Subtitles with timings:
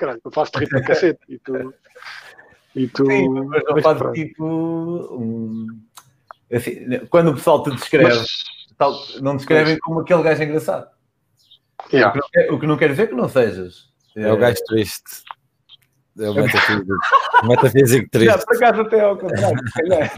[0.00, 0.20] caralho.
[0.24, 1.20] Eu faço-te rir para cacete.
[1.28, 1.74] E tu.
[2.74, 3.06] E tu.
[3.06, 4.14] Sim, mas mas faço pronto.
[4.14, 4.44] tipo.
[4.44, 5.66] um-
[6.52, 8.44] assim, quando o pessoal te descreve, Mas-
[8.78, 10.88] tal- não descrevem como aquele gajo engraçado.
[11.92, 12.10] Yeah.
[12.10, 13.88] O, que não quer, o que não quer dizer que não sejas.
[14.16, 15.22] É o gajo triste.
[16.18, 16.92] É o metafísico.
[17.44, 18.44] metafísico Já, triste.
[18.46, 19.58] por acaso até ao contrário.
[19.68, 20.10] se calhar.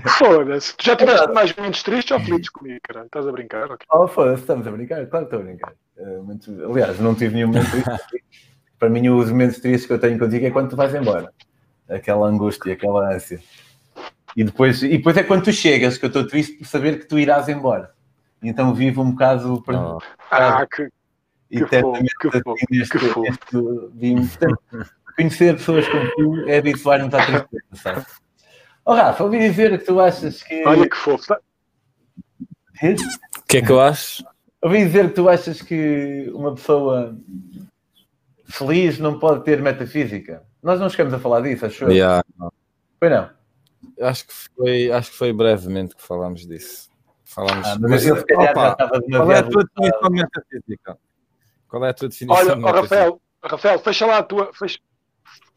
[0.18, 0.76] Foda-se.
[0.76, 1.34] Tu já tiveste verdade.
[1.34, 3.06] mais momentos tristes ou felizes comigo, caralho?
[3.06, 3.64] Estás a brincar?
[3.70, 3.86] ok?
[3.92, 5.04] Oh, foda-se, estamos a brincar?
[5.06, 5.74] Claro que estou a brincar.
[5.98, 7.90] Eh, muito- Aliás, não tive nenhum momento triste.
[8.80, 11.30] Para mim, os momentos tristes que eu tenho contigo é quando tu vais embora.
[11.88, 13.38] Aquela angústia, aquela ânsia.
[14.34, 17.04] E depois, e depois é quando tu chegas que eu estou triste por saber que
[17.06, 17.92] tu irás embora.
[18.42, 19.98] Então vivo um bocado per- Oh,
[20.30, 20.88] Ah, que,
[21.50, 24.38] que eternamente que assim neste, que neste
[25.16, 28.06] conhecer pessoas como tu é habituar-nos à tristeza, sabe?
[28.86, 30.64] Oh, Rafa, ouvi dizer que tu achas que.
[30.66, 31.34] Olha que fofo.
[31.34, 31.36] O
[33.46, 34.24] que é que eu acho?
[34.62, 37.14] Ouvi dizer que tu achas que uma pessoa
[38.50, 40.42] feliz não pode ter metafísica.
[40.62, 41.90] Nós não chegamos a falar disso, acho eu.
[41.90, 42.22] Yeah.
[42.98, 43.30] Foi não.
[44.00, 46.90] Acho que foi, acho que foi brevemente que falámos disso.
[47.24, 47.66] Falámos.
[47.66, 50.98] Ah, mas eu se calhar já estava qual é a tua definição de metafísica?
[51.68, 52.96] Qual é a tua definição Olha, de metafísica?
[52.96, 54.52] Rafael, Rafael, fecha lá a tua.
[54.52, 54.78] Fecha,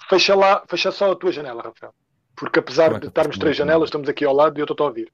[0.09, 1.93] fecha lá, fecha só a tua janela, Rafael.
[2.35, 4.89] Porque apesar é de estarmos três janelas, estamos aqui ao lado e eu estou a
[4.89, 5.11] ouvir.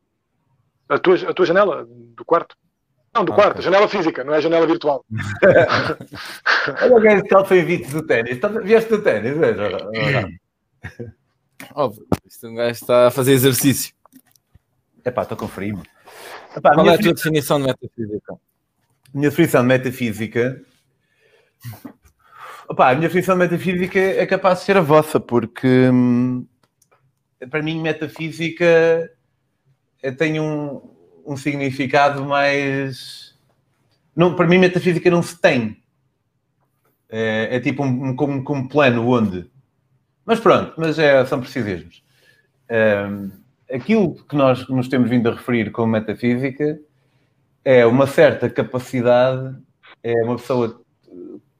[0.87, 2.55] A tua, a tua janela do quarto?
[3.13, 3.61] Não, do Ah, quarto, ok.
[3.63, 5.03] janela física, não é janela virtual.
[6.81, 8.31] Olha o gajo que em vídeos do ténis.
[8.33, 9.77] Estás- Vieste do ténis, veja.
[11.73, 13.93] Óbvio, isto um gajo está a fazer exercício.
[15.03, 15.81] Epá, estou com frio.
[16.55, 18.35] Epá, Qual é a tua definição de metafísica?
[19.13, 20.61] minha definição de metafísica.
[22.67, 26.45] Opá, a minha definição de metafísica é capaz de ser a vossa, porque hum,
[27.49, 29.11] para mim metafísica
[30.03, 30.79] eh, tem um,
[31.29, 33.37] um significado mais.
[34.15, 35.81] Não, para mim, metafísica não se tem.
[37.07, 39.49] É, é tipo um, um, como, como plano onde.
[40.25, 42.03] Mas pronto, mas é, são precisismos.
[42.69, 43.31] Hum,
[43.71, 46.79] aquilo que nós nos temos vindo a referir como metafísica
[47.63, 49.55] é uma certa capacidade,
[50.03, 50.81] é uma pessoa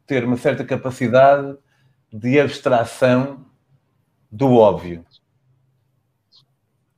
[0.07, 1.55] ter uma certa capacidade
[2.11, 3.45] de abstração
[4.31, 5.05] do óbvio.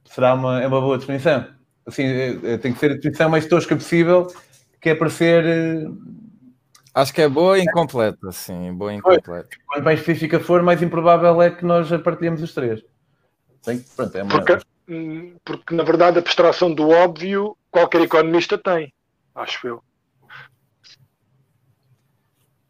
[0.05, 1.60] Será uma, é uma boa definição?
[1.91, 4.27] Assim, é- é- tem que ser a definição mais tosca possível,
[4.79, 5.85] que é para ser, eh,
[6.93, 9.47] Acho que é boa e incompleta, sim, boa e incompleta.
[9.65, 12.81] quanto mais específica for, mais improvável é que nós partilhemos os três.
[13.61, 14.29] Sim, pronto, é uma...
[14.29, 14.57] Porque,
[14.89, 18.93] hum, porque na verdade, a abstração do óbvio, qualquer economista tem.
[19.35, 19.83] Acho eu.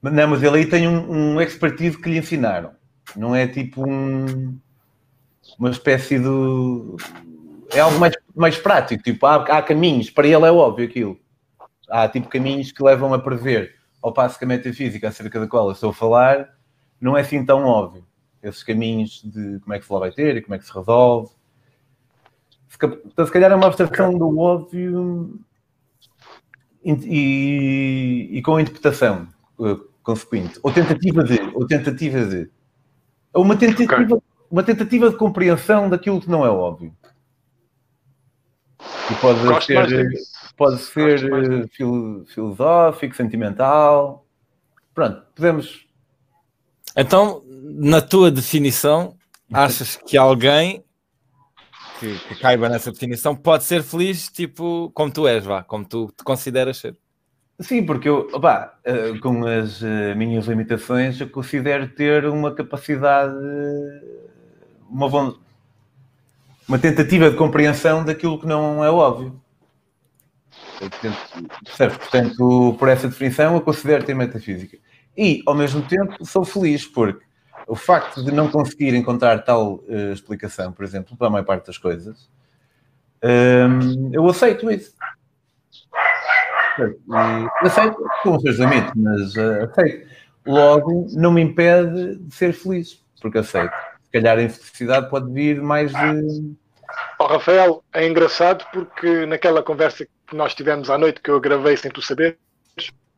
[0.01, 2.73] Não, mas ele aí tem um, um expertise que lhe ensinaram.
[3.15, 4.57] Não é tipo um,
[5.59, 6.27] uma espécie de.
[7.71, 9.03] É algo mais, mais prático.
[9.03, 10.09] Tipo, há, há caminhos.
[10.09, 11.19] Para ele é óbvio aquilo.
[11.89, 13.75] Há tipo caminhos que levam a prever.
[14.01, 16.49] Ao passo que a metafísica acerca da qual eu estou a falar
[16.99, 18.05] não é assim tão óbvio.
[18.41, 20.73] Esses caminhos de como é que se lá vai ter e como é que se
[20.73, 21.29] resolve.
[23.05, 25.39] Então, se calhar é uma abstração do óbvio
[26.83, 29.27] e, e- com interpretação
[29.59, 30.59] eh, consequente.
[30.63, 31.39] Ou tentativa de.
[31.53, 32.49] Ou tentativa de.
[33.33, 36.93] Ou uma tentativa, uma tentativa de compreensão daquilo que não é óbvio.
[39.11, 40.31] E pode Gosto ser, disso.
[40.57, 41.33] pode ser
[41.63, 44.25] eh, filo- filosófico, sentimental.
[44.93, 45.85] Pronto, podemos.
[46.95, 49.15] Então, na tua definição,
[49.51, 50.83] achas que alguém
[51.99, 56.11] que, que caiba nessa definição pode ser feliz, tipo, como tu és, vá, como tu
[56.17, 56.97] te consideras ser?
[57.59, 63.35] Sim, porque eu, opá, eh, com as eh, minhas limitações, eu considero ter uma capacidade,
[64.89, 65.37] uma, von-
[66.67, 69.39] uma tentativa de compreensão daquilo que não é óbvio.
[70.79, 71.17] Tento-
[71.63, 71.97] Percebes?
[71.97, 74.77] Portanto, por essa definição, eu considero ter metafísica.
[75.17, 77.23] E, ao mesmo tempo, sou feliz, porque
[77.67, 81.67] o facto de não conseguir encontrar tal eh, explicação, por exemplo, para a maior parte
[81.67, 82.29] das coisas,
[83.23, 84.93] hum, eu aceito isso.
[86.79, 88.57] E aceito com os seus
[88.95, 90.09] mas eh, aceito.
[90.45, 93.71] Logo, não me impede de ser feliz, porque aceito.
[94.11, 96.53] Se calhar a infelicidade pode vir mais de.
[97.17, 101.77] Ó, Rafael, é engraçado porque naquela conversa que nós tivemos à noite, que eu gravei
[101.77, 102.35] sem tu saberes,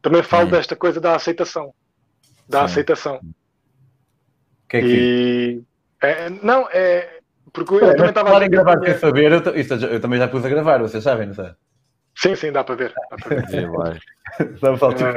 [0.04, 0.52] também falo Hum.
[0.52, 1.74] desta coisa da aceitação.
[2.48, 2.66] Da Sim.
[2.66, 3.16] aceitação.
[3.16, 5.64] O que é que E.
[6.06, 7.20] é, não, é.
[7.52, 10.20] Porque eu Mas também estava falar em gravar sem saber, eu, t- isto eu também
[10.20, 11.52] já pus a gravar, vocês sabem, não sei?
[12.16, 12.94] Sim, sim, dá para ver.
[13.10, 14.00] Dá para ver.
[14.60, 15.10] Só só tipo,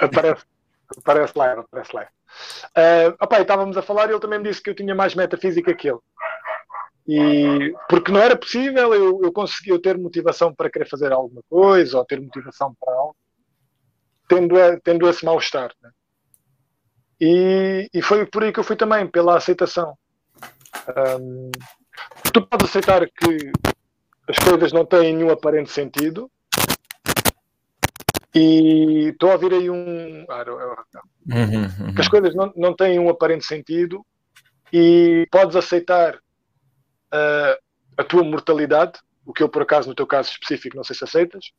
[0.00, 0.44] aparece,
[0.98, 2.08] aparece lá, aparece lá.
[2.76, 5.14] Uh, opa, e estávamos a falar e ele também me disse que eu tinha mais
[5.14, 5.98] metafísica que ele.
[7.06, 11.98] E porque não era possível eu, eu conseguir ter motivação para querer fazer alguma coisa
[11.98, 13.16] ou ter motivação para algo,
[14.28, 15.72] tendo, tendo esse mal-estar.
[15.82, 15.90] né?
[17.20, 19.96] E, e foi por aí que eu fui também, pela aceitação.
[21.20, 21.50] Um,
[22.32, 23.52] tu podes aceitar que
[24.28, 26.30] as coisas não têm nenhum aparente sentido.
[28.34, 30.24] E estou a ouvir aí um.
[30.28, 31.36] Ah, não, não.
[31.36, 31.94] Uhum, uhum.
[31.94, 34.04] Que as coisas não, não têm um aparente sentido
[34.72, 37.62] e podes aceitar uh,
[37.96, 41.04] a tua mortalidade, o que eu, por acaso, no teu caso específico, não sei se
[41.04, 41.52] aceitas,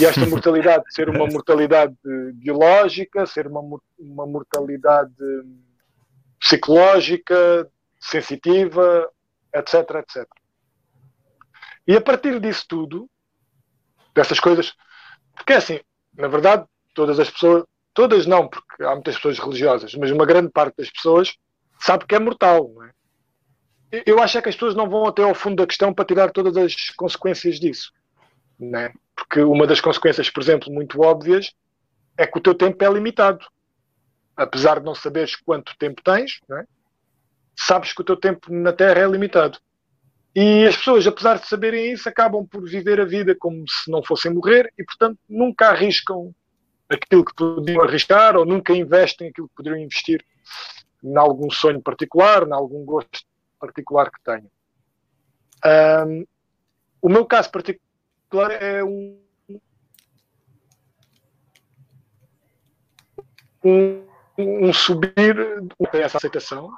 [0.00, 1.94] e esta mortalidade ser uma mortalidade
[2.34, 3.60] biológica, ser uma,
[3.98, 5.14] uma mortalidade
[6.40, 7.70] psicológica,
[8.00, 9.10] sensitiva,
[9.54, 10.26] etc, etc.
[11.86, 13.08] E a partir disso tudo,
[14.14, 14.74] dessas coisas,
[15.34, 15.80] porque é assim,
[16.16, 16.64] na verdade,
[16.94, 17.64] todas as pessoas,
[17.94, 21.34] todas não, porque há muitas pessoas religiosas, mas uma grande parte das pessoas
[21.80, 24.02] sabe que é mortal, é?
[24.04, 26.30] Eu acho é que as pessoas não vão até ao fundo da questão para tirar
[26.30, 27.92] todas as consequências disso,
[28.74, 28.92] é?
[29.14, 31.52] Porque uma das consequências, por exemplo, muito óbvias,
[32.18, 33.46] é que o teu tempo é limitado.
[34.36, 36.64] Apesar de não saberes quanto tempo tens, é?
[37.56, 39.58] sabes que o teu tempo na Terra é limitado.
[40.38, 44.02] E as pessoas, apesar de saberem isso, acabam por viver a vida como se não
[44.04, 46.30] fossem morrer e, portanto, nunca arriscam
[46.90, 50.22] aquilo que podiam arriscar ou nunca investem aquilo que poderiam investir
[51.02, 53.24] em algum sonho particular, em algum gosto
[53.58, 54.50] particular que tenham.
[56.06, 56.26] Um,
[57.00, 59.18] o meu caso particular é um,
[63.64, 64.06] um,
[64.36, 65.34] um subir
[65.94, 66.70] essa aceitação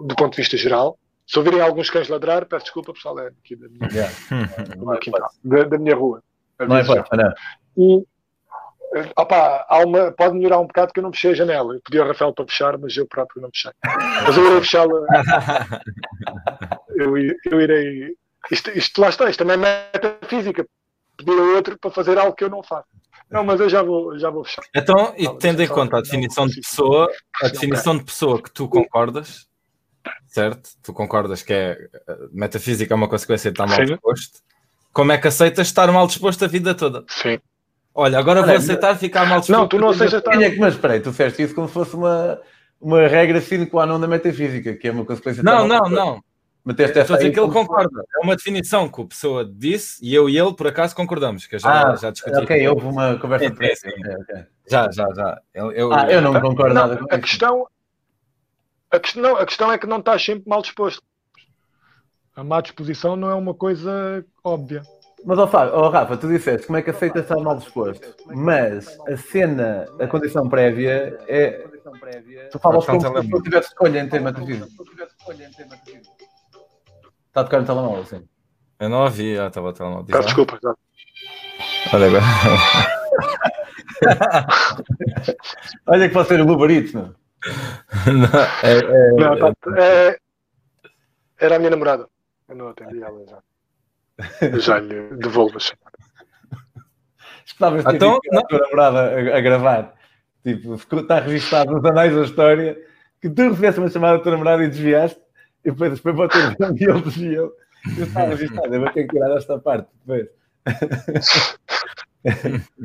[0.00, 0.96] do ponto de vista geral.
[1.26, 4.12] Se ouvirem alguns cães ladrar, peço desculpa, pessoal, é aqui da minha, Yeah.
[4.78, 6.22] meu quintal, da, da minha rua.
[6.60, 7.34] Não é pode, não.
[7.76, 8.04] E,
[8.94, 11.74] eh, opá, há uma, pode melhorar um bocado que eu não fechei a janela.
[11.74, 13.72] Eu pedi ao Rafael para fechar, mas eu próprio não fechei.
[14.24, 15.00] Mas eu irei fechá-la.
[16.96, 18.16] Eu, eu irei.
[18.50, 20.66] Isto, isto lá está, isto também é metafísica.
[21.14, 22.88] Pedir a outro para fazer algo que eu não faço.
[23.30, 24.62] Não, mas eu já vou, já vou fechar.
[24.74, 27.10] Então, e tendo em conta a definição de pessoa,
[27.42, 29.46] a definição de pessoa que tu concordas,
[30.26, 30.70] certo?
[30.82, 31.72] Tu concordas que é
[32.08, 33.92] eh, metafísica é uma consequência de estar mal Sim.
[33.94, 34.38] disposto.
[34.92, 37.04] Como é que aceitas estar mal disposto a vida toda?
[37.08, 37.38] Sim.
[37.94, 39.60] Olha, agora vou Olha, aceitar ficar mal disposto.
[39.60, 40.40] Não, tu não aceitas estar.
[40.42, 42.40] É que- Mas espera aí, tu fizeste isso como se fosse uma,
[42.80, 45.42] uma regra sine qua non da metafísica, que é uma consequência...
[45.42, 46.24] Não, tão- não, não.
[46.64, 48.02] Meteste Estou a essa dizer aí que ele concorda.
[48.16, 51.56] É uma definição que a pessoa disse e eu e ele, por acaso, concordamos, que
[51.60, 52.36] já, Ah, já discuti.
[52.36, 53.48] ok, houve uma conversa...
[53.50, 53.88] De sim.
[53.88, 54.44] Ok, ok.
[54.68, 55.40] Já, já, já.
[55.54, 57.20] Eu, eu- Ah, eu não concordo Não, nada com a isso.
[57.26, 57.66] questão,
[58.96, 61.02] a, questão, não, a questão é que não estás sempre mal disposto.
[62.34, 64.82] A má disposição não é uma coisa óbvia.
[65.24, 68.98] Mas, ó, Fábio, ó, Rafa, tu disseste como é que aceita estar mal disposto, mas
[69.08, 71.66] a cena, a condição prévia é...
[72.50, 74.68] Tu falas como se tu tivesse escolha em ter metafísica.
[77.28, 78.28] Está a tocar no telemóvel, sim.
[78.78, 80.14] eu não ouvi, já estava a telemóvel.
[80.14, 80.20] Lá.
[80.20, 80.58] desculpa.
[80.62, 80.74] já.
[81.92, 82.24] Olha agora.
[85.86, 87.14] Olha que pode ser o Uber Eats, não?
[88.06, 90.18] Não, é- é- Não, tá- é-
[91.38, 92.08] era a minha namorada.
[92.48, 93.38] Eu não atendi ela já.
[94.58, 95.96] Já lhe devolvo a chamada.
[97.44, 99.94] Estavas ter Então, a tua namorada a, a gravar.
[100.42, 102.78] Tipo, ficou- está registado nos anais da história
[103.20, 105.20] que tu recebeste uma chamada da tua namorada e desviaste,
[105.64, 106.40] e depois, depois bateu
[106.76, 107.52] e ele desviou.
[107.98, 110.28] Eu estava registado, eu vou ter que tirar esta parte depois.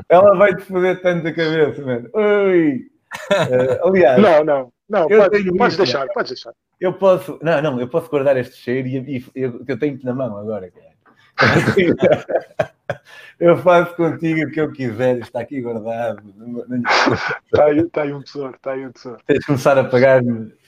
[0.09, 2.09] Ela vai-te foder tanto a cabeça, mano.
[2.13, 2.91] Ui!
[3.31, 4.73] Eh, aliás, Não, não.
[4.89, 5.21] Não, Eu
[5.57, 6.53] podes, deixar, podes deixar.
[6.79, 7.39] eu posso.
[7.41, 10.69] Não, não, eu posso guardar este cheiro e, e eu, eu tenho-te na mão agora,
[10.69, 10.91] cara.
[13.39, 16.21] Eu faço contigo o que eu quiser, está aqui guardado.
[17.45, 19.17] Está aí, está aí um tesouro, está aí um tesouro.
[19.25, 20.21] Tens de começar a pagar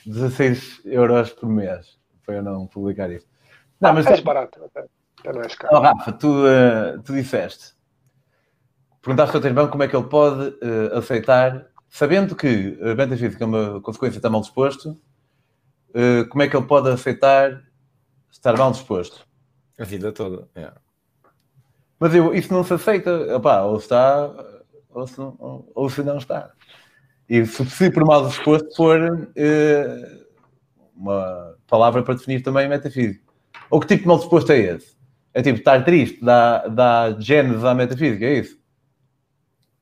[0.06, 3.30] 16 euros por mês para eu não publicar isto.
[3.80, 4.86] Não, mas És barato, até,
[5.32, 5.76] não és caro.
[5.76, 7.74] oh, Rafa, tu, eh, tu disseste,
[9.04, 13.44] perguntaste ao teu irmão como é que ele pode eh, aceitar, sabendo que a metafísica
[13.44, 15.00] é uma consequência de estar mal disposto,
[15.94, 17.62] eh, como é que ele pode aceitar
[18.32, 19.28] estar mal disposto?
[19.78, 20.48] A vida toda.
[20.58, 20.76] yeah.
[22.00, 24.34] Mas eu, isso não se aceita, Opá, ou está,
[24.90, 26.52] ou se, ou, ou se não está.
[27.30, 30.26] E se, se por mal disposto for eh,
[30.96, 33.24] uma palavra para definir também metafísica.
[33.70, 34.98] Ou que tipo de mal disposto é esse?
[35.32, 38.60] É tipo estar triste, dá, dá gênese à metafísica, é isso?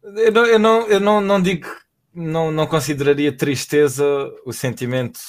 [0.03, 1.67] Eu não, eu não, eu não, não digo,
[2.13, 4.03] não, não consideraria tristeza
[4.45, 5.19] o sentimento.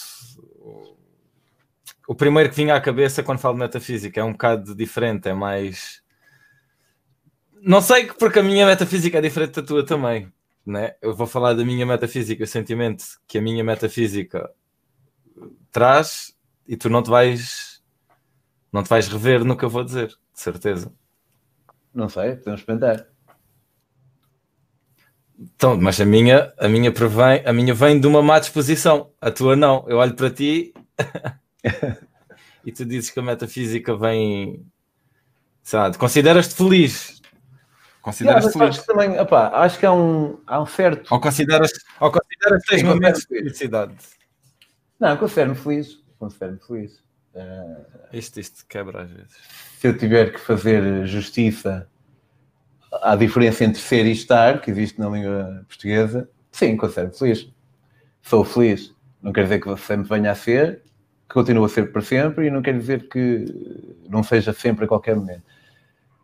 [2.08, 5.32] o- primeiro que vinha à cabeça quando falo de metafísica é um bocado diferente, é
[5.34, 6.02] mais.
[7.60, 10.30] Não sei, porque a minha metafísica é diferente da tua também.
[10.66, 10.94] Né?
[11.00, 14.50] Eu vou falar da minha metafísica, o sentimento que a minha metafísica
[15.70, 16.36] traz
[16.66, 17.82] e tu não te vais
[18.72, 20.92] não te vais rever no que eu vou dizer, de certeza.
[21.94, 23.06] Não sei, podemos experimentar.
[25.56, 29.30] Então, mas a minha, a minha provém, a minha vem de uma má disposição, a
[29.30, 29.84] tua não.
[29.88, 30.72] Eu olho para ti
[32.64, 34.64] e tu dizes que a metafísica vem,
[35.62, 37.20] sabe, consideras-te feliz.
[38.00, 38.78] Consideras-te Yeah, feliz.
[38.78, 41.12] acho, que também, opá, acho que há um, há um certo.
[41.12, 41.70] Ou consideras,
[42.00, 43.94] ou consideras tens momentos de felicidade.
[44.99, 45.99] Não, considero-me feliz.
[46.18, 47.02] Considero-me feliz.
[47.34, 49.32] Eh, Isto, isto quebra às vezes.
[49.78, 51.88] se eu tiver que fazer justiça
[53.00, 57.49] à diferença entre ser e estar, que existe na língua portuguesa, sim, considero-me feliz.
[58.22, 58.94] Sou feliz.
[59.22, 60.82] Não quer dizer que sempre venha a ser,
[61.28, 63.46] que continue a ser para sempre, e não quer dizer que
[64.08, 65.42] não seja sempre a qualquer momento.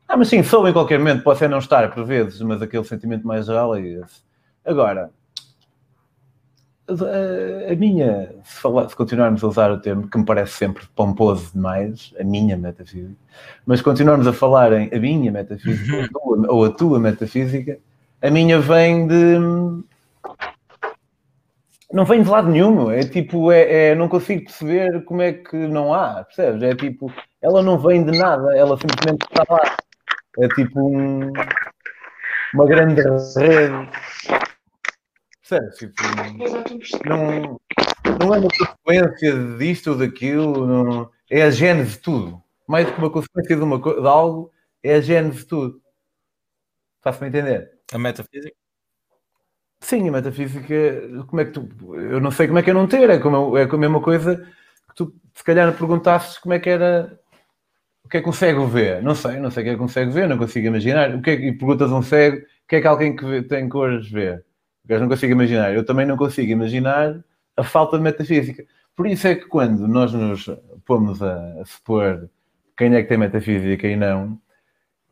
[0.06, 2.84] Ah, mas sim, sou em qualquer momento, pode ser não estar por vezes, mas aquele
[2.84, 4.22] sentimento mais geral é esse.
[4.64, 5.10] Agora,
[6.88, 10.86] a, a minha, se, falar- se continuarmos a usar o termo, que me parece sempre
[10.94, 13.14] pomposo demais, a minha metafísica,
[13.66, 17.78] mas continuarmos a falar em a minha metafísica ou a tua- ou a tua metafísica,
[18.22, 19.36] a minha vem de.
[21.90, 25.56] Não vem de lado nenhum, é tipo, é, é- não consigo perceber como é que
[25.56, 26.62] não há, percebes?
[26.62, 29.76] É tipo, ela não vem de nada, ela simplesmente está lá.
[30.38, 31.32] É tipo um-
[32.54, 33.88] uma grande rede.
[35.48, 35.76] Percebes?
[35.78, 36.02] Tipo,
[37.06, 37.60] não,
[38.20, 42.42] não é uma consequência disto ou daquilo, não- é a gênese de tudo.
[42.66, 44.50] Mais do que uma consequência de, uma, de algo,
[44.82, 45.80] é a gênese de tudo.
[47.02, 47.60] Faço-me entender?
[47.92, 48.56] A metafísica?
[49.80, 50.74] Sim, a metafísica,
[51.26, 51.94] como é que tu.
[51.94, 54.36] Eu não sei como é que é não ter, é, como, é a mesma coisa
[54.88, 57.18] que tu, se calhar, perguntasses como é que era.
[58.04, 59.00] O que é que um cego vê?
[59.02, 61.14] Não sei, não sei o que é que um cego vê, não consigo imaginar.
[61.14, 63.24] O que é que, e perguntas a um cego o que é que alguém que
[63.26, 64.42] vê- tem cores vê?
[64.88, 65.74] Eu não consigo imaginar.
[65.74, 67.22] Eu também não consigo imaginar
[67.56, 68.64] a falta de metafísica.
[68.96, 70.48] Por isso é que quando nós nos
[70.86, 72.28] pomos a, supor
[72.76, 74.40] quem é que tem metafísica e não,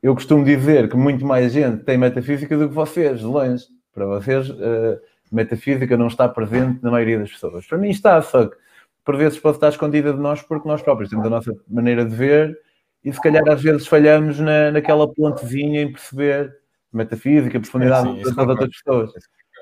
[0.02, 3.64] eu costumo dizer que muito mais gente tem metafísica do que vocês, de longe.
[3.92, 5.00] Para vocês, eh,
[5.32, 7.66] metafísica não está presente na maioria das pessoas.
[7.66, 8.56] Para mim está, só que
[9.04, 12.14] por vezes pode estar escondida de nós porque nós próprios temos a nossa maneira de
[12.14, 12.58] ver
[13.04, 16.56] e se calhar às vezes falhamos na, naquela pontezinha em perceber
[16.92, 19.12] metafísica, profundidade Sim, sim, isso das outras pessoas.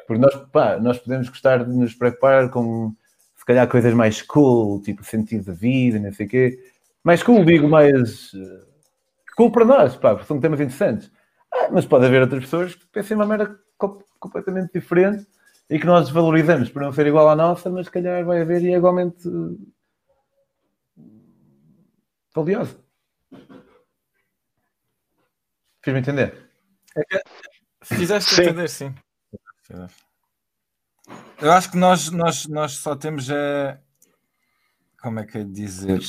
[0.06, 2.94] Porque nós, pá, nós podemos gostar de nos preocupar com
[3.36, 6.58] se calhar coisas mais cool, tipo sentido da vida, não sei o quê.
[7.02, 8.64] Mais cool, digo, mais eh,
[9.36, 11.10] cool para nós, pá, porque são temas interessantes.
[11.52, 15.26] Ah, mas pode haver outras pessoas que pensem uma merda co- completamente diferente
[15.68, 18.62] e que nós desvalorizamos por não ser igual à nossa, mas se calhar vai haver
[18.62, 21.02] e é igualmente eh,
[22.34, 22.78] valiosa.
[25.82, 26.48] Fiz-me entender?
[27.82, 28.42] Fizeste Sim.
[28.42, 28.94] entender, sim.
[31.40, 33.78] Eu acho que nós, nós, nós só temos é.
[35.00, 36.00] Como é que é dizer?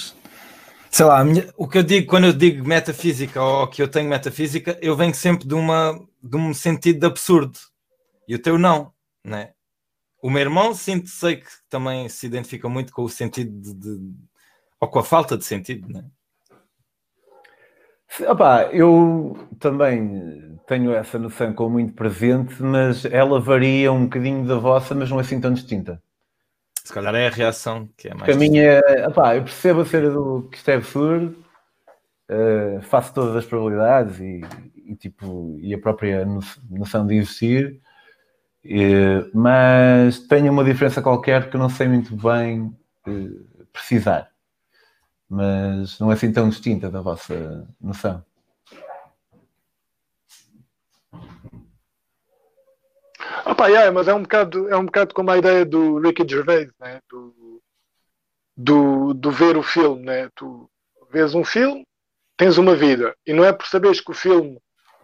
[0.89, 4.09] Sei lá, minha- o que eu digo quando eu digo metafísica ou que eu tenho
[4.09, 7.59] metafísica, eu venho sempre de, uma, de um sentido de absurdo.
[8.27, 8.93] E o teu não,
[9.23, 9.51] né?
[10.21, 14.13] O meu irmão, sinto, sei que também se identifica muito com o sentido de, de-
[14.79, 16.05] ou com a falta de sentido, né?
[18.27, 24.55] Opá, eu também tenho essa noção com muito presente, mas ela varia um bocadinho da
[24.55, 26.01] vossa, mas não é assim tão distinta.
[26.83, 28.23] Se calhar é a reação que é mais.
[28.25, 31.43] Porque a minha, é, opá, eu percebo a cena do que isto é absurdo,
[32.29, 34.41] eh, faço todas as probabilidades e,
[34.75, 37.79] e, tipo, e a própria no- noção de existir,
[38.65, 42.75] eh, mas tenho uma diferença qualquer que eu não sei muito bem
[43.07, 44.29] eh, precisar.
[45.29, 48.23] Mas não é assim tão distinta da vossa noção.
[53.45, 56.69] Opa, yeah, mas é um bocado, é um bocado como a ideia do Ricky Gervais,
[56.79, 56.99] né?
[57.09, 57.61] do,
[58.57, 60.03] do, do ver o filme.
[60.03, 60.29] Né?
[60.35, 60.69] Tu
[61.11, 61.85] vês um filme,
[62.37, 64.59] tens uma vida, e não é por saberes que o filme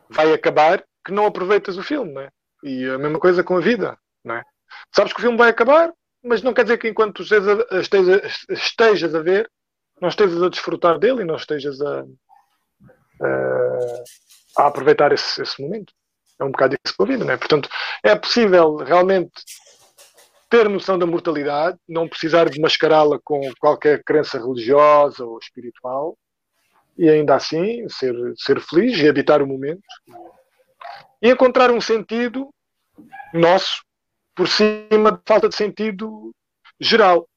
[0.10, 2.14] vai acabar que não aproveitas o filme.
[2.14, 2.30] Né?
[2.64, 3.98] E a mesma coisa com a vida.
[4.24, 4.44] Né?
[4.92, 5.92] Sabes que o filme vai acabar,
[6.24, 9.50] mas não quer dizer que enquanto tu estejas a, estejas a ver,
[10.02, 12.04] não estejas a desfrutar dele e não estejas a,
[13.22, 15.94] a, a aproveitar esse, esse momento.
[16.40, 17.38] É um bocado isso com a vida, não é?
[17.38, 17.70] Portanto,
[18.04, 19.32] é possível realmente
[20.50, 26.18] ter noção da mortalidade, não precisar de mascará-la com qualquer crença religiosa ou espiritual,
[26.98, 29.82] e ainda assim ser, ser feliz e habitar o momento
[31.22, 32.50] e encontrar um sentido
[33.34, 33.84] nosso
[34.36, 36.34] por cima da falta de sentido
[36.80, 37.28] geral.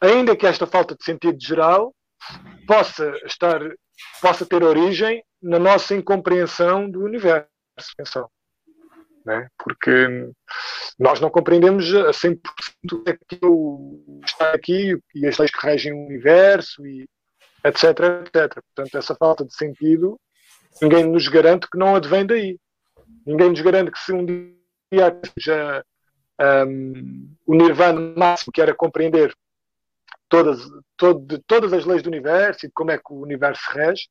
[0.00, 1.94] Ainda que esta falta de sentido geral
[2.66, 3.60] possa estar,
[4.20, 7.48] possa ter origem na nossa incompreensão do universo.
[9.24, 9.48] Né?
[9.62, 10.30] porque
[10.98, 12.38] nós não compreendemos a 100%
[13.44, 17.06] o que está aqui e as leis que regem o universo e
[17.64, 17.84] etc,
[18.24, 18.62] etc.
[18.74, 20.18] Portanto, essa falta de sentido,
[20.80, 22.58] ninguém nos garante que não advém daí.
[23.26, 24.26] Ninguém nos garante que se um
[25.38, 25.84] já
[26.66, 29.34] um, o nirvana máximo, que era compreender
[30.30, 34.08] todas, todo, todas as leis do universo e de como é que o universo rege,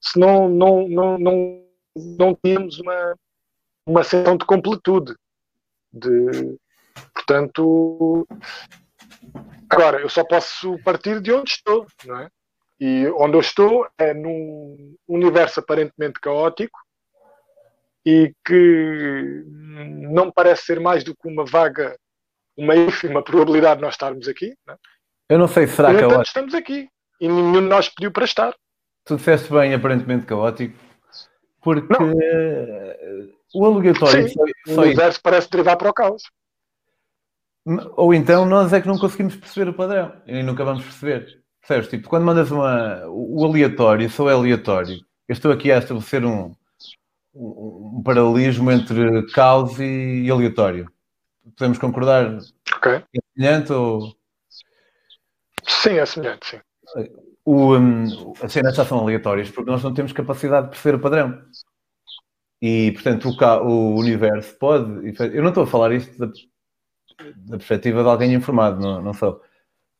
[0.00, 1.64] se não, não, não, não,
[1.96, 3.16] não tínhamos uma,
[3.86, 5.14] uma sensação de completude.
[5.92, 6.58] De,
[7.14, 8.26] portanto,
[9.68, 12.28] agora, eu só posso partir de onde estou, não é?
[12.78, 16.78] E onde eu estou é num universo aparentemente caótico
[18.04, 21.96] e que não parece ser mais do que uma vaga,
[22.56, 24.56] uma ínfima probabilidade de nós estarmos aqui.
[24.66, 24.78] Não é?
[25.30, 26.88] Eu não sei, será que é estamos aqui
[27.20, 28.52] e nenhum de nós pediu para estar.
[29.04, 30.76] Tu disseste bem, aparentemente caótico,
[31.60, 32.12] porque não.
[33.54, 34.34] o alegatório Sim,
[34.66, 36.22] só, o universo parece derivar para o caos.
[37.96, 41.40] Ou então nós é que não conseguimos perceber o padrão e nunca vamos perceber.
[41.60, 41.90] Percebes?
[41.90, 44.96] Tipo, quando mandas uma, o aleatório, só é aleatório.
[45.28, 46.52] Eu estou aqui a estabelecer um,
[47.34, 50.90] um paralelismo entre caos e aleatório.
[51.56, 52.38] Podemos concordar?
[52.74, 52.92] Ok.
[52.92, 54.19] É semelhante ou.
[55.66, 56.60] Sim, é semelhante, sim.
[57.44, 61.00] O, um, as cenas já são aleatórias porque nós não temos capacidade de perceber o
[61.00, 61.42] padrão.
[62.60, 65.14] E, portanto, o, o universo pode.
[65.34, 69.40] Eu não estou a falar isto da, da perspectiva de alguém informado, não, não sou.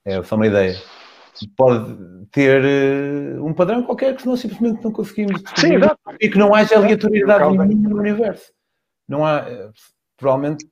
[0.05, 0.77] É só uma ideia
[1.57, 5.75] pode ter uh, um padrão qualquer que nós simplesmente não conseguimos Sim,
[6.21, 8.53] e que não haja aleatoriedade nenhuma no universo.
[9.09, 9.73] Não há, uh,
[10.17, 10.69] provavelmente.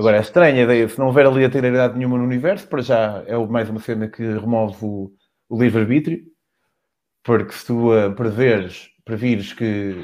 [0.00, 3.36] Agora é estranha a ideia, se não houver aleatoriedade nenhuma no universo, para já é
[3.36, 5.12] mais uma cena que remove o,
[5.46, 6.22] o livre-arbítrio,
[7.22, 10.02] porque se tu uh, preveres, previres que,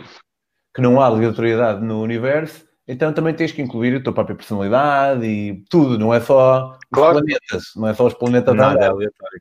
[0.74, 5.24] que não há aleatoriedade no universo, então também tens que incluir a tua própria personalidade
[5.24, 7.16] e tudo, não é só claro.
[7.16, 9.40] os planetas, não é só os planetas Nada é aleatório.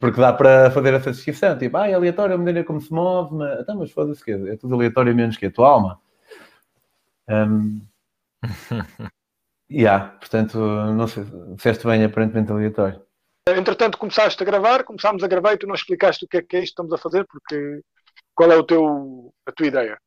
[0.00, 3.34] Porque dá para fazer essa descrição, tipo, ah, é aleatório a maneira como se move,
[3.34, 6.00] mas, então, mas foda-se é tudo aleatório menos que a tua alma.
[7.28, 7.82] Um...
[9.70, 13.02] yeah, portanto, não sei, disseste bem, aparentemente aleatório.
[13.48, 16.56] Entretanto, começaste a gravar, começámos a gravar e tu não explicaste o que é que
[16.56, 17.80] é isto que estamos a fazer, porque
[18.34, 19.98] qual é o teu, a tua ideia?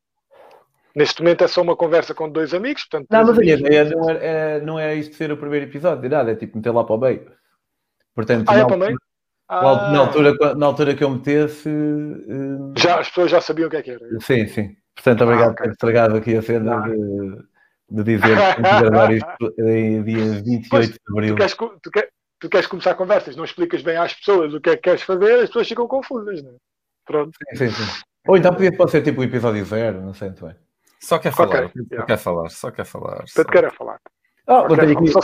[0.94, 3.06] Neste momento é só uma conversa com dois amigos, portanto.
[3.10, 6.08] Não, mas a ideia não é, é, não é isto ser o primeiro episódio de
[6.08, 7.30] nada, é tipo meter lá para o meio.
[8.14, 8.98] Portanto, ah, é para o meio?
[9.48, 9.92] Ah.
[9.92, 11.68] Na, altura, na altura que eu metesse.
[11.68, 12.74] Uh...
[12.76, 14.20] Já, as pessoas já sabiam o que é que era.
[14.20, 14.76] Sim, sim.
[14.96, 15.56] Portanto, obrigado ah, okay.
[15.56, 16.88] por ter estragado aqui a cena ah.
[16.88, 17.47] de,
[17.90, 21.34] de dizer que gravar isto em dia 28 pois, de abril.
[21.34, 24.70] Tu queres, tu, quer, tu queres começar conversas, não explicas bem às pessoas o que
[24.70, 26.56] é que queres fazer, as pessoas ficam confusas, não é?
[27.06, 27.32] Pronto.
[27.54, 28.02] Sim, sim, sim.
[28.26, 30.54] Ou então podia pode ser tipo o episódio zero, não sei muito bem.
[31.00, 33.24] Só quer falar, okay, só quer falar, só quer falar.
[33.26, 33.98] Só quer falar.
[34.46, 35.20] Oh, montei, aqui, só...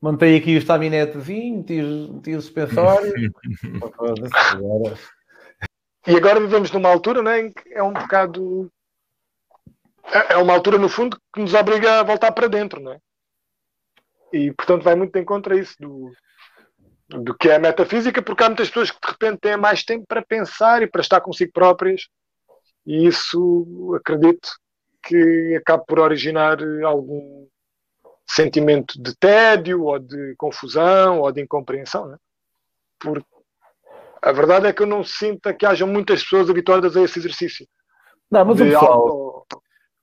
[0.00, 1.64] montei aqui o estaminetezinho,
[2.12, 3.12] meti o suspensório.
[6.06, 8.70] e agora vivemos numa altura né, em que é um bocado.
[10.04, 12.98] É, é uma altura, no fundo, que nos obriga a voltar para dentro, não é?
[14.32, 16.10] E, portanto, vai muito em contra isso do,
[17.08, 20.06] do que é a metafísica, porque há muitas pessoas que de repente têm mais tempo
[20.06, 22.08] para pensar e para estar consigo próprias,
[22.86, 24.48] e isso acredito
[25.02, 27.46] que acabe por originar algum
[28.28, 32.16] sentimento de tédio ou de confusão ou de incompreensão, né?
[32.98, 33.26] porque
[34.22, 37.66] a verdade é que eu não sinto que haja muitas pessoas habituadas a esse exercício.
[38.30, 39.21] Não, mas o pessoal,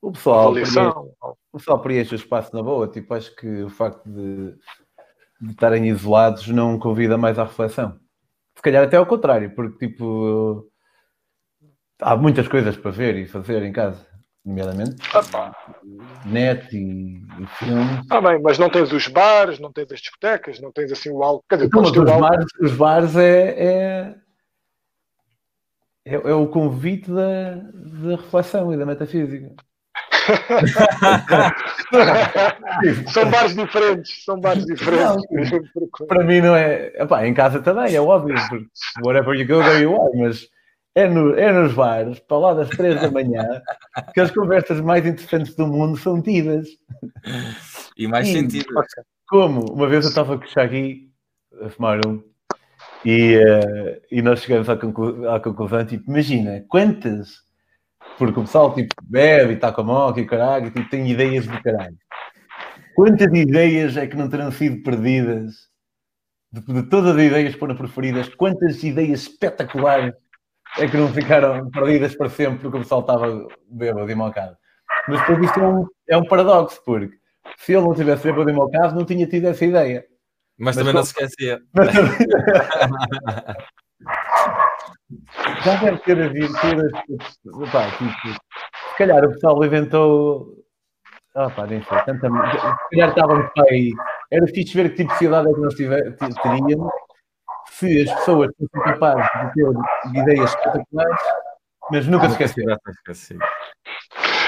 [0.01, 2.87] o pessoal, preenche, o pessoal preenche o espaço na boa.
[2.87, 4.55] Tipo, acho que o facto de,
[5.41, 7.99] de estarem isolados não convida mais à reflexão.
[8.55, 10.69] Se calhar até ao contrário, porque tipo
[12.01, 14.07] há muitas coisas para ver e fazer em casa
[14.45, 15.53] nomeadamente ah,
[16.25, 18.05] net e, e filmes.
[18.09, 21.21] Ah, bem, mas não tens os bares, não tens as discotecas, não tens assim o
[21.23, 21.43] álcool.
[21.49, 24.15] Quer dizer, os, bares, os bares é, é,
[26.05, 29.53] é, é, o convite da, da reflexão e da metafísica.
[33.11, 35.05] são bares diferentes, são bares diferentes.
[35.05, 35.17] Não,
[36.07, 36.93] para mim não é.
[36.95, 38.35] Epá, em casa também, é óbvio,
[39.03, 40.47] whatever you go, there you are, mas
[40.95, 43.61] é, no, é nos bares, para lá das três da manhã,
[44.13, 46.67] que as conversas mais interessantes do mundo são tidas.
[47.97, 48.67] E mais e, sentido.
[49.27, 49.71] Como?
[49.71, 51.09] Uma vez eu estava com o Shaggy
[51.61, 52.23] a fumar um
[53.05, 57.41] e, uh, e nós chegamos à, conclu à conclusão, tipo, imagina, quantas,
[58.19, 61.09] porque o pessoal tipo, bebe e está com a moca e caralho, e tipo, tem
[61.09, 61.97] ideias do caralho.
[62.93, 65.69] Quantas ideias é que não terão sido perdidas?
[66.51, 70.13] De, de todas as ideias que foram preferidas, quantas ideias espetaculares
[70.77, 74.57] é que não ficaram perdidas para sempre porque o pessoal estava bêbado e malcado.
[75.07, 77.15] Mas depois isto é um, é um paradoxo, porque
[77.57, 80.03] se ele não tivesse bêbado e malcado, não tinha tido essa ideia.
[80.57, 81.61] Mas, Mas também não se esquecia.
[85.63, 86.91] Já deve ter havido todas.
[87.71, 90.55] Pá, tipo, se calhar o pessoal inventou
[91.35, 91.99] Ah, pá, nem sei.
[92.03, 92.27] Tanta...
[92.27, 93.93] Se calhar estávamos aí.
[94.31, 96.91] Era fixe ver que tipo de sociedade é que nós tiver, teríamos
[97.71, 101.21] se as pessoas fossem capazes de ter ideias espetaculares,
[101.91, 103.37] mas nunca se esquecer.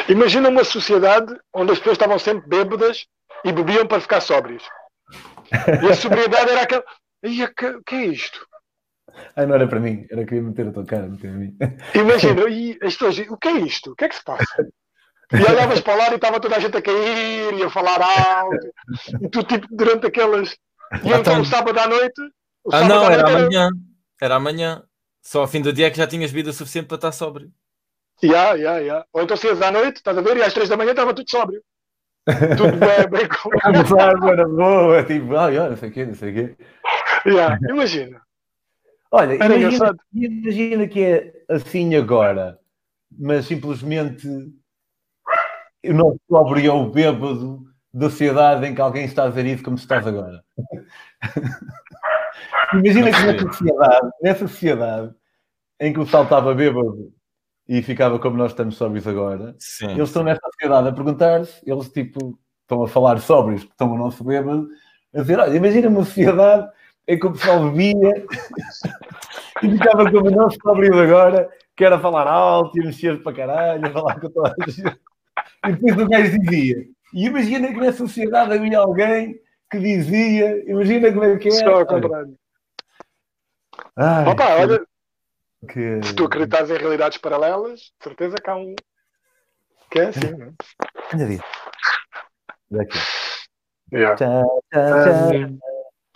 [0.10, 3.06] Imagina uma sociedade onde as pessoas estavam sempre bêbadas
[3.44, 4.64] e bebiam para ficar sóbrios.
[5.84, 6.84] E a sobriedade era aquela.
[7.24, 8.48] E o que, que é isto?
[9.36, 11.58] Ah, não era para mim, era que ia meter a tua cara, meter a mim.
[11.96, 13.92] Imagina, e as pessoas, o que é isto?
[13.92, 14.68] O que é que se passa?
[15.34, 18.68] E olhavas para lá e estava toda a gente a cair e a falar alto.
[19.22, 20.52] E tu, tipo, durante aquelas.
[20.52, 22.22] E então, então o sábado à noite.
[22.72, 23.70] Ah, não, era amanhã.
[24.22, 24.84] Era amanhã.
[25.22, 27.50] Só ao fim do dia é que já tinhas bebido o suficiente para estar sóbrio.
[28.24, 29.06] Ya, ya, ya.
[29.14, 30.38] Ou então saías à noite, estás a ver?
[30.38, 31.64] E às três da manhã estava tudo sóbrio.
[32.58, 34.28] Tudo bem, bem com.
[34.28, 36.56] era boa, tipo, ai, olha, não sei o quê, não sei o quê.
[37.26, 38.22] Yeah, imagina.
[39.12, 42.58] Olha, imagina, imagina, que é assim agora,
[43.12, 44.26] mas simplesmente
[45.86, 49.64] o nosso pobre é o bêbado da sociedade em que alguém está a ver isso
[49.64, 50.42] como estás agora.
[52.74, 55.14] imagina que nessa sociedade, nessa sociedade
[55.82, 57.14] em que o pessoal estava bêbado
[57.68, 61.90] e ficava como nós estamos sóbrios agora, sim, eles estão nessa sociedade a perguntar-se, eles
[61.90, 64.70] tipo estão a falar sóbrios, que estão o nosso bêbado,
[65.14, 66.72] a dizer, olha, imagina uma sociedade
[67.12, 68.26] em que o pessoal bebia
[69.62, 73.92] e ficava como o nosso sóbrio agora, que era falar alto e mexer para caralho,
[73.92, 75.00] falar com toda a gente.
[75.68, 79.36] E depois o gajo dizia, e imagina que na sociedade havia alguém
[79.70, 81.52] que dizia, imagina como é que é.
[81.52, 82.38] Só ao contrário.
[84.28, 84.86] Opa, olha,
[85.68, 86.02] que...
[86.04, 88.74] se tu acreditares em realidades paralelas, certeza que há um
[89.90, 90.52] que é assim, não é?
[91.14, 91.42] Olha ali.
[92.72, 92.98] Daqui.
[93.92, 94.16] Yeah.
[94.16, 95.71] Tchau, tchau, tchau.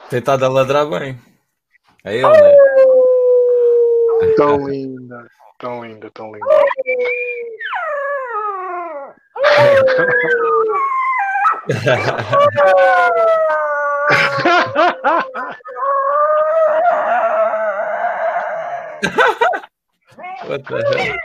[0.09, 1.19] Tem estado a ladrar bem.
[2.03, 2.55] É ele, né?
[4.37, 6.45] Tão linda, tão linda, tão linda.
[20.47, 21.15] What the hell?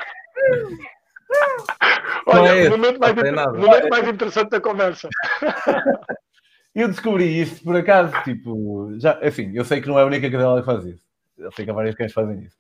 [2.27, 5.09] Olha, é o momento, mais, momento mais interessante da conversa.
[6.75, 10.31] Eu descobri isto por acaso, tipo, já, enfim, eu sei que não é a única
[10.31, 11.05] cadela que faz isso.
[11.37, 12.57] Eu sei que há várias cães que fazem isso.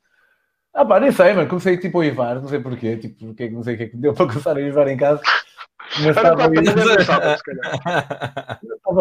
[0.73, 1.49] Ah pá, nem sei, mano.
[1.49, 3.97] Comecei tipo a uivar, não sei porquê, tipo, porque, não sei o que é que
[3.97, 5.21] deu para começar a uivar em casa.
[6.03, 6.45] Mas estava,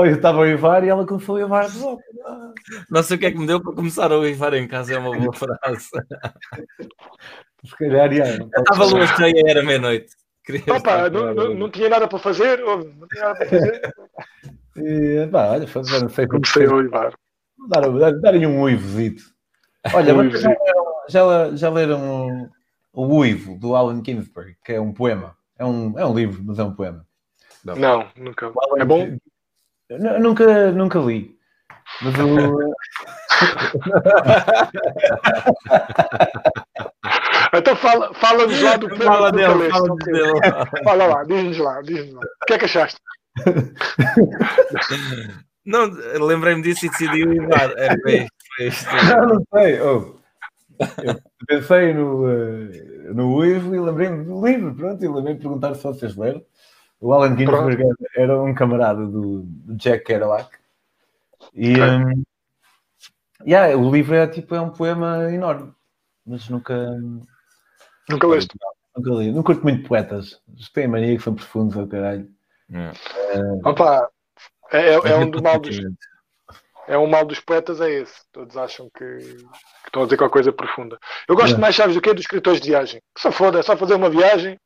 [0.04, 2.04] a estava a uivar e ela começou a uivar de volta.
[2.90, 4.98] Não sei o que é que me deu para começar a uivar em casa, é
[4.98, 5.90] uma boa frase.
[7.66, 8.24] Se calhar, já.
[8.24, 10.16] Estava a lua cheia, era meia-noite.
[10.68, 13.82] Opa, não, não, não, tinha nada para fazer, não tinha nada para fazer.
[14.82, 15.68] E, pá, olha,
[16.02, 17.14] não sei como Comecei a uivar.
[18.22, 19.24] Darem um uivozito.
[19.94, 20.56] Olha, um já,
[21.08, 22.50] já, já leram
[22.94, 25.36] o, o Uivo do Alan Ginsberg, que é um poema.
[25.58, 27.06] É um, é um livro, mas é um poema.
[27.64, 28.52] Não, não nunca.
[28.78, 29.18] É bom?
[30.20, 31.36] Nunca, nunca li.
[32.02, 32.28] Mas o.
[37.54, 39.06] então fala, fala-nos lá do poema.
[39.06, 40.40] Fala dele, fala dele.
[40.84, 42.22] Fala lá, diz-nos lá, diz-nos lá.
[42.22, 43.02] O que é que achaste?
[45.66, 45.86] Não,
[46.26, 47.72] lembrei-me disso e decidi levar.
[47.78, 48.28] É, foi
[48.60, 48.90] isto.
[49.06, 49.82] Não, não sei.
[49.82, 50.20] Oh,
[51.04, 55.76] eu pensei no, uh, no livro e lembrei-me do livro, pronto, e lembrei de perguntar
[55.76, 56.42] se vocês leram.
[57.02, 57.84] O Alan Ginsberg
[58.16, 60.50] era um camarada do, do Jack Kerouac.
[61.54, 61.84] E okay.
[61.84, 62.24] um,
[63.46, 65.72] yeah, o livro é tipo é um poema enorme,
[66.26, 66.98] mas nunca.
[68.10, 68.58] Nunca leste?
[68.96, 69.32] Nunca li.
[69.32, 70.42] Não curto muito poetas.
[70.74, 72.28] Tem mania que são profundos ao caralho.
[72.74, 72.92] É.
[73.68, 74.08] Opa,
[74.72, 75.80] é, é, é um do mal dos.
[76.88, 78.16] É um mal dos poetas, é esse.
[78.32, 79.46] Todos acham que, que
[79.86, 80.98] estão a dizer qualquer coisa profunda.
[81.28, 81.60] Eu gosto é.
[81.60, 82.12] mais, sabes do que?
[82.14, 83.00] Dos escritores de viagem.
[83.14, 84.58] Que só foda, é só fazer uma viagem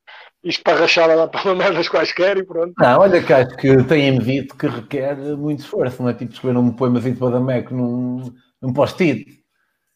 [0.42, 2.74] e esparrachar lá para merdas quaisquer e pronto.
[2.78, 6.58] Não, olha que acho que tem dito que requer muito esforço, não é tipo escrever
[6.58, 9.43] um poemazinho para Dameco num, num post-it.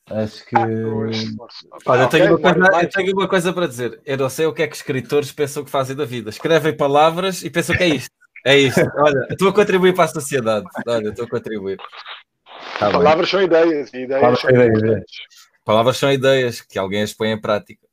[0.09, 0.55] Acho que.
[0.55, 0.65] Ah,
[1.85, 4.01] Olha, eu tenho, okay, uma coisa, eu tenho uma coisa para dizer.
[4.05, 6.29] Eu não sei o que é que escritores pensam que fazem da vida.
[6.29, 8.15] Escrevem palavras e pensam que é isto.
[8.45, 8.79] É isto.
[8.95, 10.65] Olha, estou a contribuir para a sociedade.
[10.87, 11.77] Olha, estou a contribuir.
[12.79, 13.31] Tá Palavras bem.
[13.31, 13.93] são ideias.
[13.93, 15.03] E ideias Palavras são ideias.
[15.65, 17.85] Palavras são ideias que alguém as põe em prática.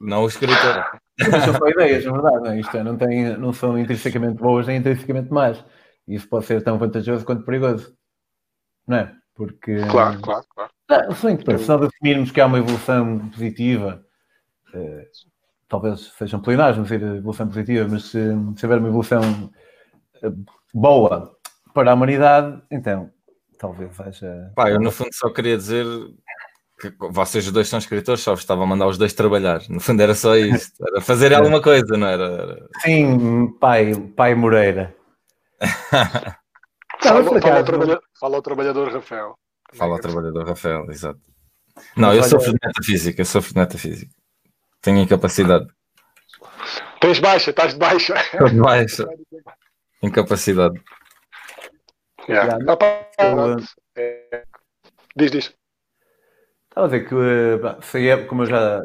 [0.00, 1.00] Não o escritor.
[1.18, 2.44] Mas são só ideias, na verdade.
[2.44, 2.60] Não, é?
[2.60, 5.62] Isto é, não, tem, não são intrinsecamente boas nem intrinsecamente más.
[6.06, 7.94] Isso pode ser tão vantajoso quanto perigoso.
[8.86, 9.19] Não é?
[9.40, 9.74] Porque.
[9.90, 10.70] Claro, claro, claro.
[10.86, 14.04] Não, se nós assumirmos que há uma evolução positiva,
[14.74, 15.06] eh,
[15.66, 18.20] talvez sejam plenares, não ser evolução positiva, mas se,
[18.56, 19.50] se houver uma evolução
[20.22, 20.30] eh,
[20.74, 21.34] boa
[21.72, 23.10] para a humanidade, então
[23.58, 24.52] talvez haja.
[24.54, 25.86] Pá, eu no fundo só queria dizer
[26.78, 29.62] que vocês os dois são escritores, só vos estavam a mandar os dois trabalhar.
[29.70, 30.70] No fundo era só isso.
[30.86, 32.24] Era fazer alguma coisa, não era?
[32.24, 32.68] era...
[32.82, 34.94] Sim, pai, pai Moreira.
[37.02, 39.34] fala, fala, o trabalhador, fala o trabalhador Rafael.
[39.74, 41.20] Fala o trabalhador Rafael, exato.
[41.96, 44.12] Não, eu sofro de metafísica, eu sofro de metafísica.
[44.80, 45.66] Tenho incapacidade.
[47.00, 48.14] Tens baixa, estás de baixa.
[48.14, 49.06] Estou de baixa.
[50.02, 50.80] Incapacidade.
[52.28, 52.58] Yeah.
[53.96, 54.44] É...
[55.16, 55.54] Diz, diz.
[56.68, 58.80] Estava a dizer que, eh, se como eu já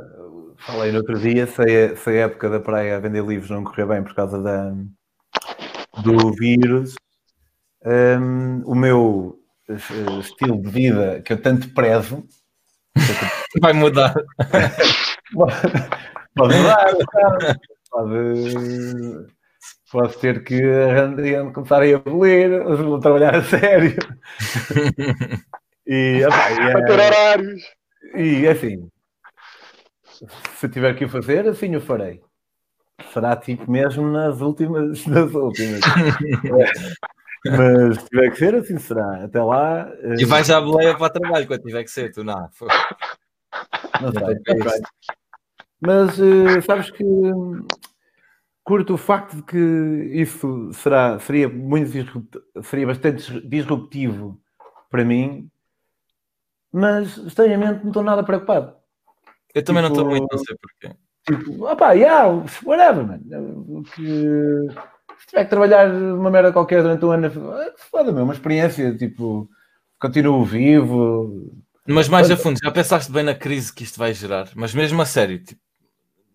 [0.57, 3.63] falei no outro dia, se a, se a época da praia a vender livros não
[3.63, 4.71] correr bem por causa da,
[6.01, 6.95] do vírus,
[7.85, 12.25] um, o meu uh, estilo de vida que eu tanto prezo
[13.61, 14.13] vai mudar.
[16.35, 16.95] pode mudar,
[17.91, 19.27] pode,
[19.91, 20.61] pode ter que
[21.53, 23.95] começar a abolir, vou trabalhar a sério.
[25.87, 27.61] E, opa, e é, ter horários.
[28.15, 28.89] E assim,
[30.55, 32.21] se tiver que o fazer, assim o farei.
[33.13, 35.05] Será tipo mesmo nas últimas.
[35.07, 35.81] Nas últimas.
[37.45, 39.23] Mas se tiver que ser, assim será.
[39.23, 39.91] Até lá.
[40.17, 42.49] E eh, vais à boleia para o trabalho quando tiver que ser, tu não.
[44.01, 44.81] Não sei,
[45.79, 47.03] Mas uh, sabes que
[48.63, 49.57] curto o facto de que
[50.11, 51.91] isso será, seria muito
[52.63, 54.41] seria bastante disruptivo
[54.89, 55.49] para mim
[56.77, 58.75] mas estranhamente não estou nada preocupado.
[59.53, 60.97] Eu também tipo, não estou muito, não sei porquê.
[61.25, 62.27] Tipo, opá, yeah,
[62.65, 63.83] whatever, man.
[63.95, 64.67] Que,
[65.19, 67.31] se tiver que trabalhar uma merda qualquer durante um ano,
[67.89, 69.49] foda-me, é uma experiência, tipo,
[69.99, 71.51] continuo vivo.
[71.87, 74.49] Mas mais a fundo, já pensaste bem na crise que isto vai gerar?
[74.55, 75.61] Mas mesmo a sério, tipo,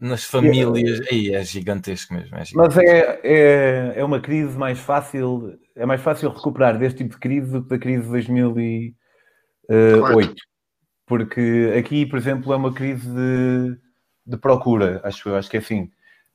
[0.01, 2.37] nas famílias, aí é gigantesco mesmo.
[2.37, 2.57] É gigantesco.
[2.57, 7.21] Mas é, é, é uma crise mais fácil, é mais fácil recuperar deste tipo de
[7.21, 8.95] crise do que da crise de 2000 e
[9.69, 10.35] uh, 8.
[11.07, 13.77] Porque aqui, por exemplo, é uma crise de,
[14.25, 15.91] de procura, acho eu, acho que é assim.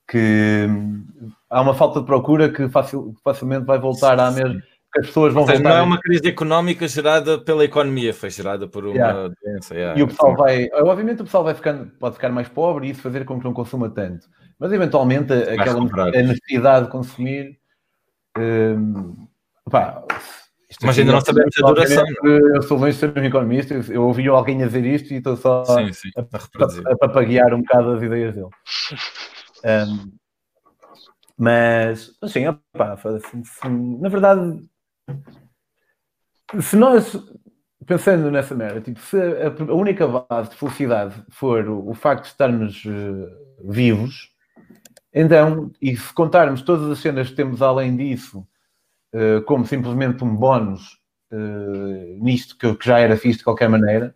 [0.08, 1.06] Que hum,
[1.50, 4.62] há uma falta de procura que facil, facilmente vai voltar à mesma.
[4.98, 5.70] As pessoas vão seja, voltar.
[5.70, 9.30] Não é uma crise económica gerada pela economia, foi gerada por uma yeah.
[9.44, 9.76] doença.
[9.76, 10.00] Yeah.
[10.00, 13.02] E o pessoal vai, obviamente, o pessoal vai ficando, pode ficar mais pobre e isso
[13.02, 14.28] fazer com que não consuma tanto.
[14.58, 17.60] Mas eventualmente aquela necessidade de consumir.
[18.38, 19.28] Um,
[19.70, 20.04] pá,
[20.82, 22.06] mas ainda não sabemos a duração.
[22.24, 25.38] Eu sou longe de ser um economista, eu ouvi alguém a dizer isto e estou
[25.38, 28.50] só sim, sim, a, a, a, papaguear um bocado as ideias dele.
[29.66, 30.12] Um,
[31.38, 32.98] mas, assim, opa,
[34.00, 34.70] na verdade,
[36.62, 37.18] se nós,
[37.86, 42.86] pensando nessa merda, tipo, se a, única base de felicidade for o, facto de estarmos
[42.86, 44.30] uh, vivos,
[45.14, 48.48] então, e se contarmos todas as cenas que temos além disso
[49.16, 51.00] eh, como simplesmente um bónus
[51.32, 54.14] uh, nisto que, já era fixe de qualquer maneira,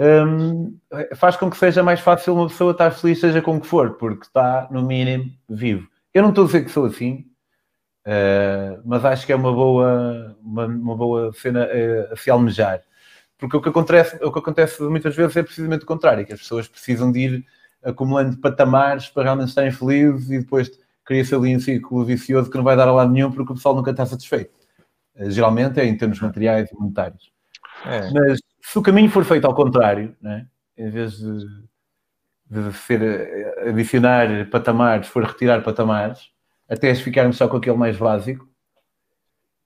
[0.00, 0.78] um,
[1.14, 3.96] faz com que seja mais fácil uma pessoa estar feliz, seja com o que for,
[3.98, 5.86] porque está, no mínimo, vivo.
[6.14, 7.26] Eu não estou a dizer que sou assim,
[8.06, 11.68] uh, mas acho que é uma boa, uma, uma boa cena
[12.10, 12.82] a se almejar.
[13.36, 16.40] Porque o que, acontece, o que acontece muitas vezes é precisamente o contrário, que as
[16.40, 17.46] pessoas precisam de ir
[17.82, 20.70] acumulando patamares para realmente estarem felizes e depois
[21.04, 23.74] cria-se ali um círculo vicioso que não vai dar a lado nenhum porque o pessoal
[23.74, 24.52] nunca está satisfeito.
[25.16, 27.32] Eh, geralmente é em termos materiais e monetários.
[27.86, 28.10] É.
[28.10, 30.46] Mas se o caminho for feito ao contrário, né,
[30.76, 31.46] em vez de,
[32.50, 36.30] de ser eh, adicionar patamares, for retirar patamares,
[36.68, 38.50] até ficarmos só com aquele mais básico,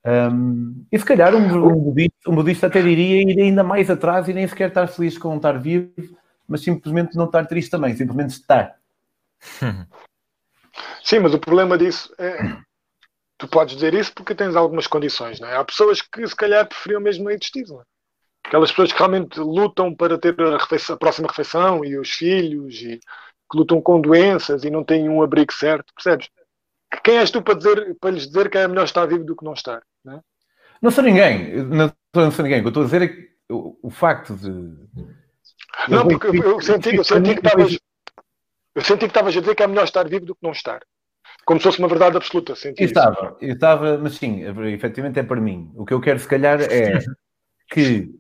[0.07, 4.29] um, e se calhar um, um, budista, um budista até diria ir ainda mais atrás
[4.29, 5.93] e nem sequer estar feliz com estar vivo,
[6.47, 8.77] mas simplesmente não estar triste também, simplesmente estar.
[11.03, 12.59] Sim, mas o problema disso é.
[13.39, 15.57] Tu podes dizer isso porque tens algumas condições, não é?
[15.57, 17.85] Há pessoas que se calhar preferiam mesmo não é?
[18.55, 22.77] Aquelas pessoas que realmente lutam para ter a, refeição, a, próxima refeição e os filhos
[22.83, 23.01] e
[23.51, 26.31] que lutam com doenças e não têm um abrigo certo, percebes?
[27.03, 29.45] Quem és tu para, dizer, para lhes dizer que é melhor estar vivo do que
[29.45, 29.83] não estar?
[30.05, 30.21] Não, é?
[30.81, 32.61] não sou ninguém, não, não sou ninguém.
[32.61, 34.49] O que eu estou a dizer é que o, o facto de.
[35.89, 37.77] Não, porque eu, eu senti, eu senti que estavas.
[38.73, 40.81] Eu senti que estavas a dizer que é melhor estar vivo do que não estar.
[41.45, 42.55] Como se fosse uma verdade absoluta.
[42.55, 45.73] Senti eu estava, eu estava, mas sim, efetivamente é para mim.
[45.75, 47.01] O que eu quero, se calhar, é
[47.69, 48.15] que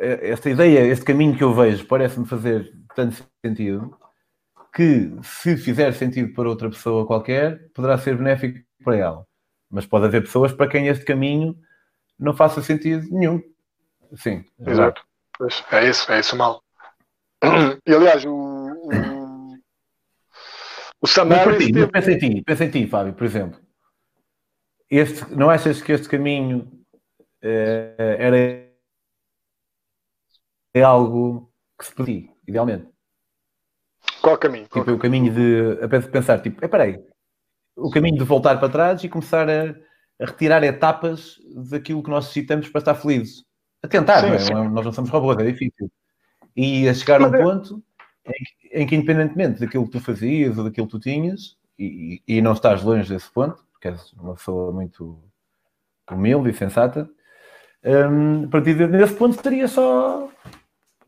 [0.00, 3.96] esta ideia, este caminho que eu vejo, parece-me fazer tanto sentido
[4.72, 9.26] que, se fizer sentido para outra pessoa qualquer, poderá ser benéfico para ela.
[9.70, 11.56] Mas pode haver pessoas para quem este caminho
[12.18, 13.42] não faça sentido nenhum.
[14.16, 14.44] Sim.
[14.66, 15.02] Exato.
[15.72, 16.62] É isso, é isso mal.
[17.86, 18.70] E aliás, o,
[21.00, 21.66] o Samaris.
[21.66, 21.86] Teve...
[21.88, 23.60] Pensa em ti, pensa em ti, Fábio, por exemplo.
[24.90, 26.83] Este, não achas que este caminho
[27.46, 28.64] era
[30.74, 32.88] é algo que se pedir, idealmente.
[34.20, 34.68] Qual caminho?
[34.68, 36.98] Qual tipo, o caminho de a pensar, tipo, é peraí,
[37.76, 39.74] o caminho de voltar para trás e começar a,
[40.20, 41.38] a, retirar etapas
[41.70, 43.44] daquilo que nós necessitamos para estar felizes.
[43.82, 44.38] A tentar, sim, não é?
[44.38, 44.54] Sim.
[44.70, 45.90] Nós não somos robôs, é difícil.
[46.56, 47.42] E a chegar a um é...
[47.42, 47.82] ponto
[48.26, 52.22] em que, em que, independentemente daquilo que tu fazias ou daquilo que tu tinhas, e,
[52.26, 55.22] e não estás longe desse ponto, porque és uma pessoa muito
[56.10, 57.10] humilde e sensata,
[57.84, 60.28] um, a partir desse ponto estaria só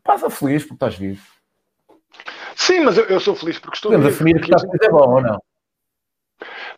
[0.05, 1.23] passa feliz porque estás vivo.
[2.55, 5.23] Sim, mas eu, eu sou feliz porque estou Podemos assumir que está a bom ou
[5.23, 5.43] não?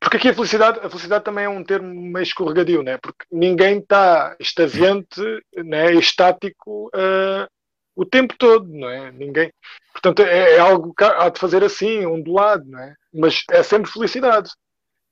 [0.01, 2.99] Porque aqui a felicidade, a felicidade também é um termo meio escorregadio, né?
[2.99, 5.21] porque ninguém está extasiante,
[5.57, 5.93] né?
[5.95, 7.49] estático uh,
[7.97, 9.11] o tempo todo, não é?
[9.11, 9.53] Ninguém.
[9.93, 12.95] Portanto, é, é, algo que há de fazer assim, ondulado, não é?
[13.13, 14.51] Mas é sempre felicidade.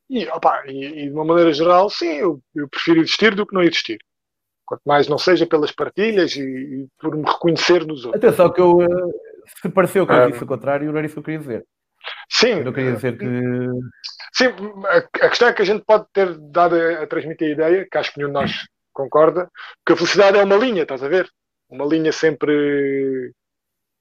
[0.08, 3.54] E, opa, e, e de uma maneira geral, sim, eu, eu, prefiro existir do que
[3.54, 3.98] não existir.
[4.66, 8.22] Quanto mais não seja pelas partilhas e, e por me reconhecer nos outros.
[8.22, 9.14] Atenção, que eu, uh,
[9.62, 11.66] se pareceu que eu disse o contrário, não era isso que eu queria dizer.
[12.28, 12.58] Sim.
[12.58, 13.26] Eu não queria dizer que.
[14.32, 14.46] Sim,
[14.88, 17.96] a, questão é que a gente pode ter dado a, a transmitir a ideia, que
[17.96, 19.48] acho que nenhum de nós concorda,
[19.84, 21.30] que a felicidade é uma linha, estás a ver?
[21.68, 23.32] uma linha sempre,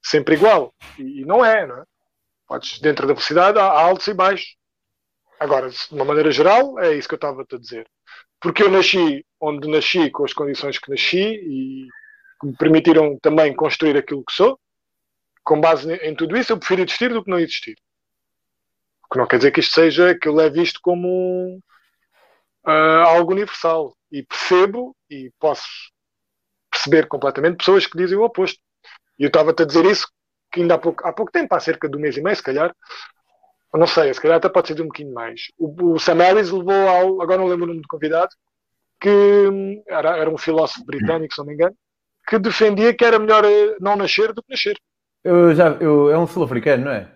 [0.02, 0.74] sempre igual.
[0.98, 1.84] E, e não é, não é?
[2.46, 4.56] Podes, dentro da velocidade, há, há altos e baixos.
[5.38, 7.86] Agora, de uma maneira geral, é isso que eu estava a dizer.
[8.40, 11.88] Porque eu nasci onde nasci, com as condições que nasci e
[12.40, 14.58] que me permitiram também construir aquilo que sou.
[15.44, 17.76] Com base em tudo isso, eu prefiro existir do que não existir.
[19.04, 21.60] O que não quer dizer que isto seja, que eu leve isto como
[22.66, 23.96] uh, algo universal.
[24.10, 25.66] E percebo e posso
[26.70, 28.60] perceber completamente pessoas que dizem o oposto.
[29.18, 30.08] E eu estava-te a dizer isso
[30.52, 32.42] que ainda há pouco, há pouco tempo, há cerca de um mês e meio, se
[32.42, 32.74] calhar,
[33.74, 35.48] não sei, se calhar até pode ser de um bocadinho mais.
[35.58, 38.30] O, o Sam Harris levou ao, agora não lembro o nome do convidado,
[39.00, 41.74] que hum, era, era um filósofo britânico, se não me engano,
[42.26, 44.76] que defendia que era melhor eh, não nascer do que nascer.
[45.22, 47.10] Eu já, eu, é um sul-africano, não é?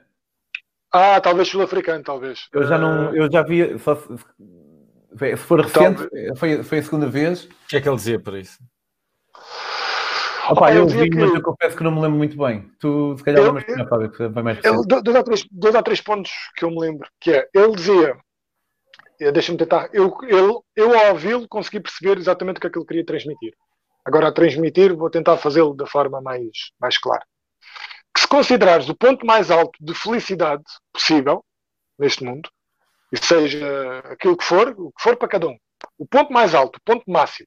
[0.92, 2.48] Ah, talvez sul-africano, talvez.
[2.52, 7.06] Eu já não, eu já vi, só se, se for recente, foi, foi a segunda
[7.06, 7.44] vez.
[7.44, 8.58] O que é que ele dizia para isso?
[10.50, 11.16] Opa, eu, vi, que...
[11.16, 12.68] mas eu confesso que não me lembro muito bem.
[12.80, 15.82] Tu, se calhar, lembras melhor, Fábio, que vai mais ele, dois, ou três, dois ou
[15.82, 18.16] três pontos que eu me lembro, que é, ele dizia,
[19.32, 22.86] deixa-me tentar, eu, eu, eu ao ouvi-lo consegui perceber exatamente o que é que ele
[22.86, 23.54] queria transmitir.
[24.04, 27.24] Agora, a transmitir, vou tentar fazê-lo da forma mais, mais clara.
[28.12, 31.44] Que se considerares o ponto mais alto de felicidade possível
[31.98, 32.48] neste mundo,
[33.12, 35.56] e seja aquilo que for, o que for para cada um,
[35.98, 37.46] o ponto mais alto, o ponto máximo,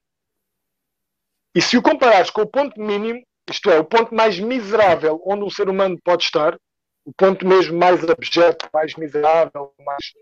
[1.54, 5.44] e se o comparares com o ponto mínimo, isto é, o ponto mais miserável onde
[5.44, 6.56] um ser humano pode estar,
[7.04, 10.12] o ponto mesmo mais abjeto, mais miserável, mais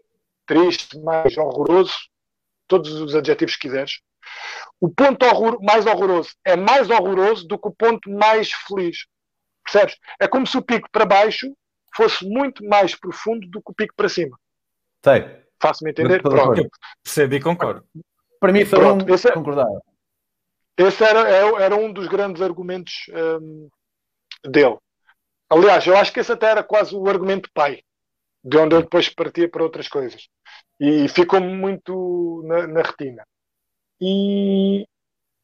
[0.47, 1.95] triste, mais horroroso,
[2.67, 4.01] todos os adjetivos que quiseres,
[4.81, 9.07] o ponto horror, mais horroroso é mais horroroso do que o ponto mais feliz.
[9.65, 9.97] Percebes?
[10.21, 11.47] É como se o pico para baixo
[11.95, 14.37] fosse muito mais profundo do que o pico para cima.
[15.05, 15.43] Sei.
[15.61, 16.21] Faço-me entender?
[16.21, 16.69] Pronto.
[17.03, 17.85] Percebo e concordo.
[18.41, 18.99] Para mim, foi um...
[18.99, 19.33] é...
[19.33, 19.69] concordar.
[20.77, 23.07] Esse era, é, era um dos grandes argumentos
[23.41, 23.69] um,
[24.49, 24.79] dele.
[25.51, 27.83] Aliás, eu acho que esse até era quase o argumento pai,
[28.43, 30.29] de onde eu depois partia para outras coisas.
[30.81, 33.23] E ficou muito na, na retina.
[34.01, 34.85] E,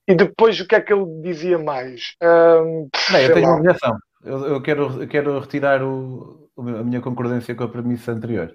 [0.08, 2.14] e depois o que é que ele dizia mais?
[2.22, 3.52] Um, Bem, eu tenho lá.
[3.52, 3.98] uma objeção.
[4.24, 8.52] Eu, eu, quero, eu quero retirar o, a minha concordância com a premissa anterior.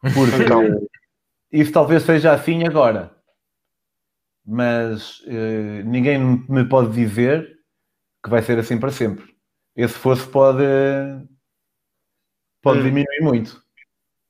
[0.00, 0.62] Porque então.
[1.52, 3.17] isso talvez seja assim agora
[4.50, 7.58] mas uh, ninguém me pode dizer
[8.24, 9.26] que vai ser assim para sempre.
[9.76, 10.64] Esse fosse pode,
[12.62, 12.84] pode hum.
[12.84, 13.62] diminuir muito.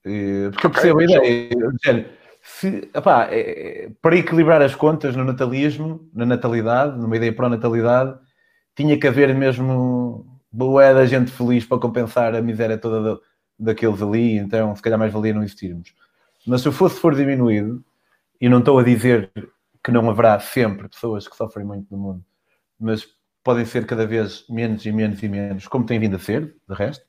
[0.04, 2.18] Uh, porque eu percebo okay, a ideia.
[2.42, 8.18] Se, opá, é, para equilibrar as contas no natalismo, na natalidade, numa ideia pró-natalidade,
[8.74, 13.20] tinha que haver mesmo boé da gente feliz para compensar a miséria toda da,
[13.58, 15.94] daqueles ali, então se calhar mais valia não existirmos.
[16.46, 17.84] Mas se o fosse for diminuído,
[18.40, 19.30] e não estou a dizer
[19.82, 22.24] que não haverá sempre pessoas que sofrem muito no mundo,
[22.78, 23.06] mas
[23.42, 26.74] podem ser cada vez menos e menos e menos, como tem vindo a ser, de
[26.74, 27.04] resto.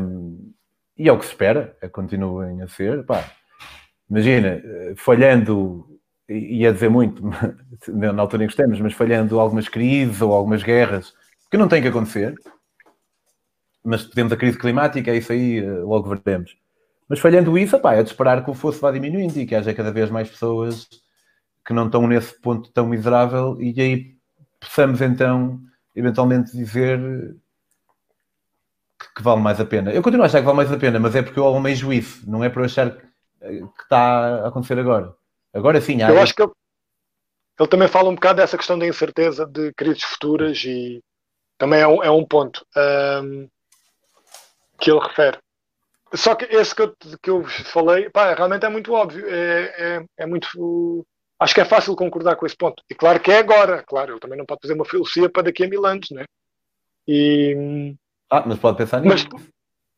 [0.00, 0.52] Um,
[0.96, 3.04] e é o que se espera, é que continuem a ser.
[3.04, 3.24] Pá,
[4.08, 4.62] imagina,
[4.96, 7.22] falhando, e ia dizer muito
[7.88, 11.14] na altura em que estamos, mas falhando algumas crises ou algumas guerras,
[11.50, 12.34] que não tem que acontecer,
[13.84, 16.56] mas temos a crise climática, é isso aí, eh, logo veremos.
[17.08, 19.72] Mas falhando isso, pá, é de esperar que o fosso vá diminuindo e que haja
[19.72, 20.86] cada vez mais pessoas
[21.68, 24.16] que não estão nesse ponto tão miserável e aí
[24.58, 25.60] possamos então
[25.94, 26.98] eventualmente dizer
[28.98, 29.92] que, que, vale mais a pena.
[29.92, 32.22] Eu continuo a achar que vale mais a pena, mas é porque eu almejo isso,
[32.26, 33.06] não é para eu achar que,
[33.42, 35.14] que está a acontecer agora.
[35.52, 36.08] Agora sim, há.
[36.08, 36.52] Eu acho que ele,
[37.60, 41.02] ele, também fala um bocado dessa questão da incerteza de crises futuras e,
[41.58, 42.64] Também é um, é um ponto
[43.22, 43.46] um,
[44.78, 45.36] que ele refere.
[46.14, 49.26] Só que esse que eu, que eu falei, pá, realmente é muito óbvio.
[49.28, 51.06] É, é, é, muito.
[51.40, 52.82] Acho que é fácil concordar com esse ponto.
[52.90, 53.82] E claro que é agora.
[53.84, 56.24] Claro, ele também não pode fazer uma filosofia para daqui a mil anos, né?
[57.06, 57.94] E,
[58.30, 59.28] ah, mas pode pensar nisso.
[59.32, 59.48] Mas,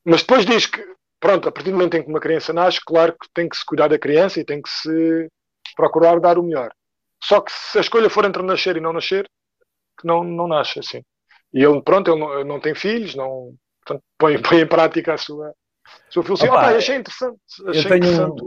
[0.04, 0.80] mas depois diz que,
[1.18, 3.64] pronto, a partir do momento em que uma criança nasce, claro que tem que se
[3.64, 5.28] cuidar da criança e tem que se
[5.74, 6.70] procurar dar o melhor.
[7.22, 9.28] Só que se a escolha for entre nascer e não nascer,
[9.98, 11.02] que não, não nasce assim.
[11.52, 15.14] E ele, pronto, ele não, ele não tem filhos, não, portanto, põe, põe em prática
[15.14, 15.52] a sua,
[16.08, 16.52] sua filosofia.
[16.52, 17.40] Opa, achei interessante.
[17.66, 18.42] Achei eu, tenho, interessante.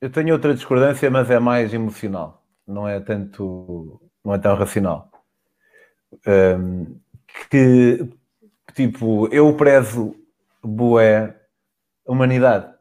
[0.00, 5.10] Eu tenho outra discordância, mas é mais emocional, não é tanto, não é tão racional.
[6.26, 6.98] Um,
[7.50, 8.08] que,
[8.74, 10.14] tipo, eu prezo
[10.62, 11.36] boé
[12.04, 12.72] humanidade.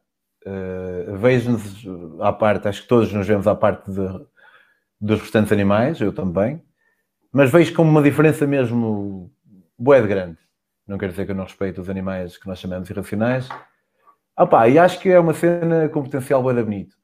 [0.46, 1.86] Uh, Vejo-nos
[2.22, 4.26] à parte, acho que todos nos vemos à parte de,
[5.00, 6.64] dos restantes animais, eu também,
[7.32, 9.32] mas vejo como uma diferença mesmo
[9.78, 10.38] boé de grande.
[10.88, 13.48] Não quer dizer que eu não respeito os animais que nós chamamos irracionais.
[14.36, 16.98] Opa, e acho que é uma cena com potencial de bonito.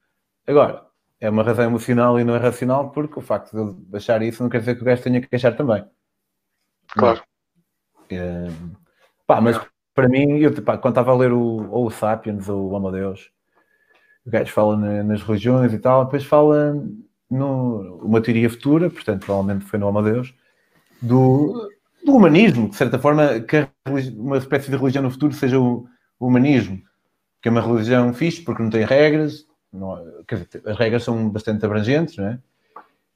[0.47, 0.85] Agora,
[1.19, 4.43] é uma razão emocional e não é racional, porque o facto de eu achar isso
[4.43, 5.85] não quer dizer que o gajo tenha que queixar também.
[6.89, 7.21] Claro.
[8.09, 8.47] É,
[9.25, 9.59] pá, mas
[9.93, 13.31] para mim, eu, pá, quando estava a ler o, ou o Sapiens ou o Amadeus,
[14.25, 16.75] o gajo fala nas religiões e tal, depois fala
[17.29, 20.33] no, uma teoria futura, portanto, provavelmente foi no Amadeus,
[21.01, 21.69] do,
[22.05, 23.67] do humanismo, de certa forma, que
[24.15, 25.87] uma espécie de religião no futuro seja o,
[26.19, 26.81] o humanismo,
[27.41, 31.65] que é uma religião fixe porque não tem regras, não, dizer, as regras são bastante
[31.65, 32.39] abrangentes, não é?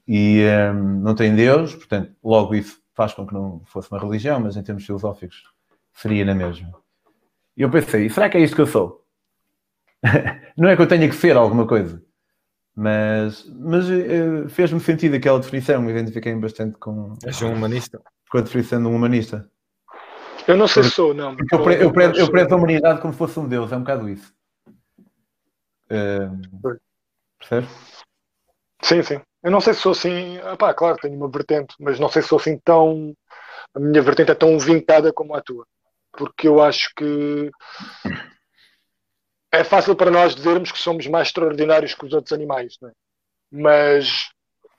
[0.08, 0.44] E
[0.74, 4.58] um, não tem Deus, portanto, logo isso faz com que não fosse uma religião, mas
[4.58, 5.44] em termos filosóficos
[5.94, 6.74] seria na mesma.
[7.56, 9.06] E eu pensei, será que é isto que eu sou?
[10.58, 12.02] não é que eu tenha que ser alguma coisa,
[12.76, 17.14] mas, mas uh, fez-me sentido aquela definição, me identifiquei bastante com.
[17.26, 18.02] És um humanista?
[18.32, 19.50] Com a definição de um humanista.
[20.48, 21.36] Eu não sei se sou, não.
[21.52, 23.82] Eu, pre, eu, prezo, eu prezo a humanidade como se fosse um Deus, é um
[23.82, 24.34] bocado isso.
[25.92, 26.80] Uh,
[27.40, 27.70] percebes?
[28.82, 29.22] Sim, sim.
[29.44, 30.38] Eu não sei se sou assim.
[30.58, 33.14] Pá, claro, tenho uma vertente, mas não sei se sou assim tão.
[33.74, 35.66] A minha vertente é tão vincada como a tua.
[36.12, 37.52] Porque eu acho que
[39.52, 42.94] é fácil para nós dizermos que somos mais extraordinários que os outros animais, não é?
[43.52, 44.30] mas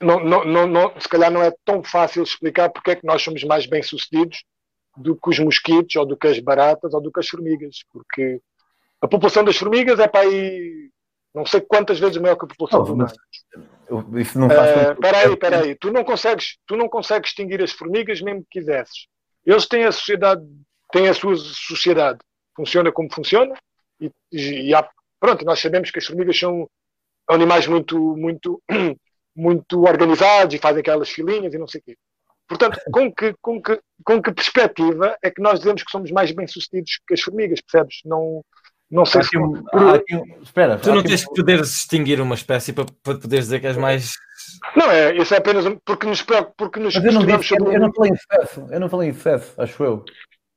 [0.00, 3.22] não, não, não, não, se calhar não é tão fácil explicar porque é que nós
[3.22, 4.44] somos mais bem-sucedidos
[4.96, 7.78] do que os mosquitos, ou do que as baratas, ou do que as formigas.
[7.92, 8.40] Porque
[9.00, 10.90] a população das formigas é para aí
[11.34, 13.12] não sei quantas vezes maior que a população oh, humanos.
[14.20, 15.74] Isso não faz uh, Espera aí, espera aí.
[15.74, 19.06] Tu não consegues, tu não consegues extinguir as formigas mesmo que quisesses.
[19.44, 20.42] Eles têm a sociedade,
[20.92, 22.18] têm a sua sociedade.
[22.54, 23.54] Funciona como funciona.
[24.00, 26.68] E, e há, pronto, nós sabemos que as formigas são
[27.28, 28.62] animais muito, muito,
[29.34, 31.96] muito organizados e fazem aquelas filinhas e não sei o quê.
[32.48, 36.32] Portanto, com que, com, que, com que perspectiva é que nós dizemos que somos mais
[36.32, 38.00] bem-sucedidos que as formigas, percebes?
[38.04, 38.44] Não,
[38.90, 39.38] não sei se.
[39.38, 43.60] Um, um, espera, tu não tens que poder distinguir uma espécie para, para poderes dizer
[43.60, 44.12] que és mais.
[44.74, 46.22] Não, é, isso é apenas porque nos
[46.56, 49.08] porque nos Mas eu não, disse, eu, eu não falei em sucesso, eu não falei
[49.10, 50.04] em sucesso, acho eu.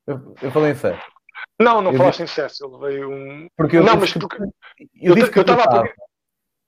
[0.07, 1.01] Eu, eu falei em sucesso.
[1.59, 2.41] Não, não eu falaste disse...
[2.41, 3.47] em sucesso, ele veio um.
[3.55, 4.37] Porque eu não, mas porque.
[4.99, 5.93] Eu, disse que eu estava a pegar.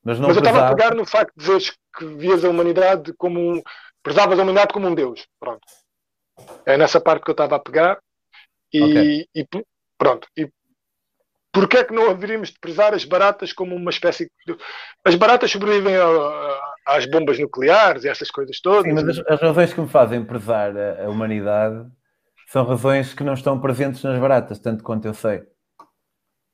[0.04, 3.40] Mas, mas eu estava a pegar no facto de dizeres que vias a humanidade como
[3.40, 3.62] um.
[4.04, 5.26] Prezavas a humanidade como um Deus.
[5.40, 5.66] Pronto.
[6.64, 7.98] É nessa parte que eu estava a pegar.
[8.72, 9.28] E, okay.
[9.34, 9.48] e
[9.98, 10.28] pronto.
[10.38, 10.48] E
[11.56, 14.58] Porquê é que não haveríamos de prezar as baratas como uma espécie de...
[15.06, 15.96] As baratas sobrevivem
[16.86, 18.84] às bombas nucleares e essas coisas todas.
[18.84, 21.90] Sim, mas as, as, razões que me fazem prezar a, a, humanidade
[22.50, 25.44] são razões que não estão presentes nas baratas, tanto quanto eu sei.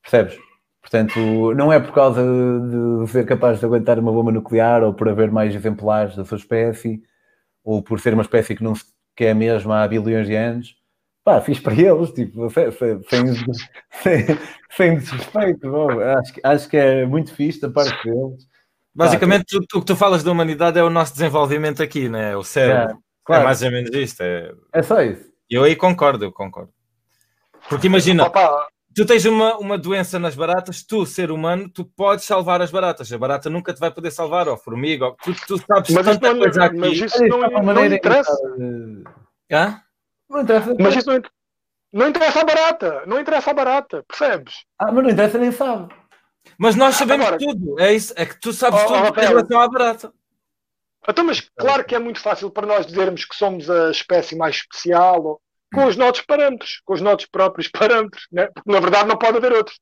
[0.04, 0.38] Percebes?
[0.80, 1.20] Portanto,
[1.56, 5.32] não é por causa de ser capaz de aguentar uma bomba nuclear ou por haver
[5.32, 7.02] mais exemplares da sua espécie
[7.64, 8.86] ou por ser uma espécie que não se
[9.16, 10.81] quer mesmo há bilhões de anos
[11.24, 14.38] pá, fiz para eles, tipo, sem, sem,
[14.70, 15.70] sem, desrespeito.
[15.70, 18.48] Bom, acho, acho que é muito fixe da parte deles.
[18.94, 22.36] Basicamente, pá, tu, o que tu falas da humanidade é o nosso desenvolvimento aqui, né?
[22.36, 22.96] O cérebro.
[22.96, 23.42] É, claro.
[23.42, 24.22] é mais ou menos isto.
[24.22, 24.52] É...
[24.74, 25.32] é só isso.
[25.50, 26.72] Eu aí concordo, eu concordo.
[27.70, 28.68] Porque imagina, Opa.
[28.96, 33.12] tu tens uma, uma doença nas baratas, tu, ser humano, tu podes salvar as baratas.
[33.12, 35.16] A barata nunca te vai poder salvar, ou formiga, ou...
[35.24, 36.78] Tu, tu sabes mas tanta não, coisa aqui.
[36.78, 38.34] Mas isso não, não, não interessa.
[39.52, 39.82] Hã?
[40.32, 40.76] Não interessa.
[40.80, 41.22] Mas isso não,
[41.94, 43.04] não interessa a barata.
[43.06, 44.66] Não interessa a barata, percebes?
[44.80, 45.94] Ah, mas não interessa nem sabe.
[46.58, 47.80] Mas nós sabemos Agora, tudo.
[47.80, 48.14] É isso.
[48.16, 50.14] É que tu sabes oh, tudo oh, em relação à barata.
[51.08, 54.56] Então, mas claro que é muito fácil para nós dizermos que somos a espécie mais
[54.56, 55.42] especial
[55.74, 58.48] com os nossos parâmetros, com os nossos próprios parâmetros, né?
[58.54, 59.80] porque na verdade não pode haver outros.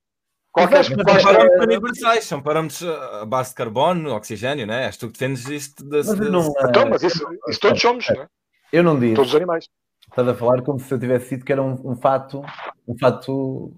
[0.52, 4.86] Qualquer, são parâmetros universais, são parâmetros a base de carbono, oxigênio, né?
[4.86, 5.84] És tu que defendes isto.
[5.84, 8.28] De, mas, não, então, mas isso, isso todos somos, né?
[8.74, 9.14] Eu não disse.
[9.14, 9.70] Todos os animais.
[10.10, 12.42] Estás a falar como se eu tivesse dito que era um, um fato,
[12.88, 13.74] um fato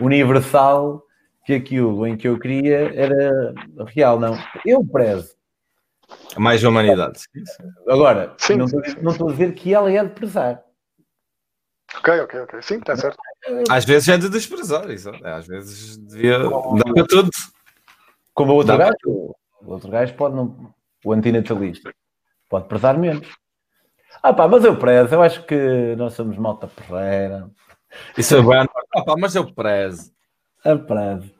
[0.00, 1.02] universal
[1.44, 3.54] que aquilo em que eu queria era
[3.94, 4.36] real, não.
[4.64, 5.36] Eu prezo.
[6.36, 7.20] Mais humanidade.
[7.88, 10.62] Agora, Sim, não, sim, estou, sim, não estou a dizer que ela é de prezar.
[11.98, 12.62] Ok, ok, ok.
[12.62, 13.18] Sim, está certo.
[13.70, 15.10] Às vezes é de desprezar, isso.
[15.24, 17.30] Às vezes devia dar para tudo.
[18.34, 20.74] Como o outro Dá gajo, o outro gajo pode não.
[21.04, 21.92] O antinatalista
[22.48, 23.28] pode prezar menos.
[24.22, 27.48] Ah pá, mas eu prezo, eu acho que nós somos malta perreira.
[28.16, 28.68] Isso é bem.
[28.94, 30.12] Ah, pá, mas eu prezo.
[30.64, 31.30] A prazo.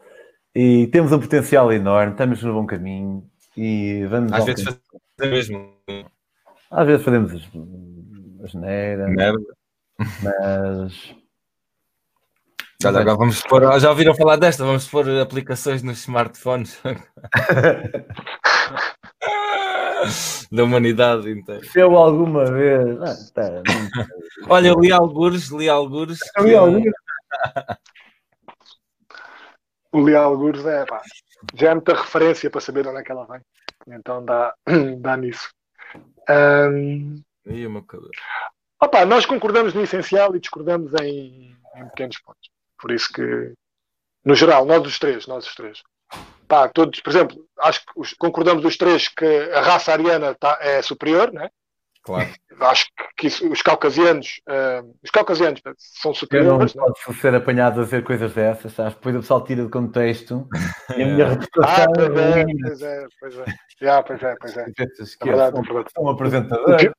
[0.54, 4.32] E temos um potencial enorme, estamos no bom caminho e vamos.
[4.32, 4.78] Às vezes fim.
[5.18, 5.74] fazer mesmo
[6.70, 7.42] Às vezes fazemos as,
[8.44, 9.38] as neiras, merda.
[10.22, 11.14] mas.
[12.84, 13.80] Olha, agora vamos pôr.
[13.80, 14.64] Já ouviram falar desta?
[14.64, 16.80] Vamos pôr aplicações nos smartphones
[20.52, 21.64] da humanidade inteira.
[21.64, 23.00] Se eu alguma vez.
[23.02, 26.18] Ah, tá, não- Olha, li algures, li algures.
[26.36, 26.84] Eu li alguns.
[29.92, 31.00] O Leal Gures é, pá,
[31.54, 33.40] já é muita referência para saber onde é que ela vem.
[33.88, 34.54] Então dá,
[34.98, 35.48] dá nisso.
[37.46, 38.10] Ih, o meu cabelo.
[38.82, 42.50] opa, nós concordamos no essencial e discordamos em, em pequenos pontos.
[42.78, 43.54] Por isso que,
[44.24, 45.82] no geral, nós os três, nós os três.
[46.48, 50.58] Pá, todos, por exemplo, acho que os- concordamos os três que a raça ariana tá-
[50.60, 51.50] é superior, né?
[52.04, 52.30] Claro.
[52.60, 52.86] Acho
[53.16, 56.82] que isso- os caucasianos, ahm, os caucasianos são Eu não superiores, né?
[57.04, 58.94] posso ser apanhado a dizer coisas dessas, sabes?
[58.94, 60.48] Depois o pessoal tira de contexto
[60.96, 63.44] e a minha Ah, reputação pois é, pois é, pois é.
[63.82, 64.66] Já, pois é, pois é.
[65.20, 66.76] É verdade, é um- O apresentador.
[66.76, 66.92] que-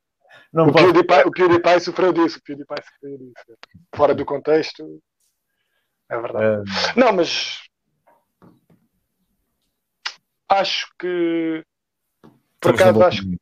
[0.53, 0.83] Não O posso.
[0.85, 3.57] PewDiePie, o PewDiePie sofreu disso, o PewDiePie sofreu disso.
[3.95, 4.99] Fora do contexto,
[6.09, 6.63] é verdade.
[6.69, 7.59] ah, Não, mas
[10.59, 11.63] acho que
[12.59, 13.39] por Estamos acaso acho caminho.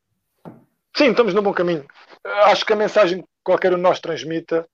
[0.96, 1.86] sim, estamos no bom caminho.
[2.46, 4.68] Acho que a mensagem que qualquer um de nós transmita,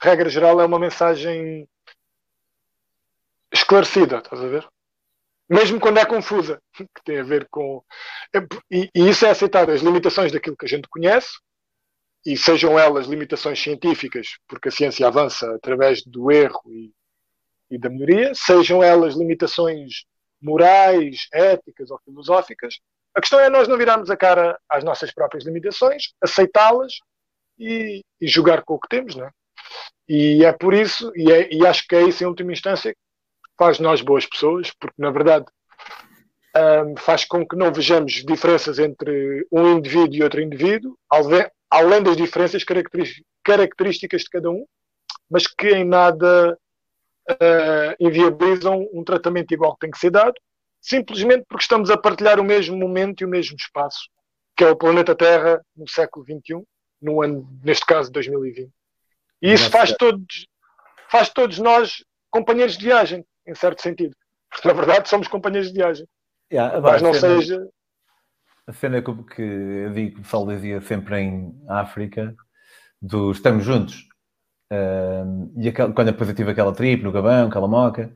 [0.00, 1.68] regra geral, é uma mensagem
[3.52, 4.66] esclarecida, estás a ver?
[5.48, 7.82] Mesmo quando é confusa, que tem a ver com.
[8.34, 11.32] é- E, e isso é aceitar as limitações daquilo que a gente conhece,
[12.24, 16.92] e sejam elas limitações científicas, porque a ciência avança através do erro e,
[17.70, 20.04] e da melhoria, sejam elas limitações
[20.42, 22.74] morais, éticas ou filosóficas.
[23.14, 26.92] A questão é nós não virarmos a cara às nossas próprias limitações, aceitá-las
[27.58, 29.30] e, e jogar com o que temos, não é?
[30.08, 32.98] E é por isso, e, é- e acho que é isso em última instância que
[33.58, 35.44] faz nós boas pessoas, porque na verdade
[36.56, 42.02] hum, faz com que não vejamos diferenças entre um indivíduo e outro indivíduo, alve- além
[42.02, 42.64] das diferenças
[43.44, 44.64] características de cada um,
[45.30, 46.58] mas que em nada
[47.40, 50.34] eh, inviabilizam um tratamento igual que tem que ser dado,
[50.80, 54.08] simplesmente porque estamos a partilhar o mesmo momento e o mesmo espaço,
[54.56, 56.62] que é o planeta Terra no século XXI,
[57.00, 58.70] no ano, neste caso, 2020.
[59.40, 60.46] E isso faz todos,
[61.10, 64.14] faz todos nós companheiros de viagem, em certo sentido.
[64.50, 66.06] Porque, na verdade, somos companheiros de viagem.
[66.52, 67.68] yeah, Mas não cena- seja.
[68.66, 72.34] A cena que, que eu digo, o pessoal dizia sempre em África,
[73.00, 74.06] do estamos juntos.
[74.74, 78.10] Um, e aquela- quando depois eu tive aquela trip no Gabão, aquela moca,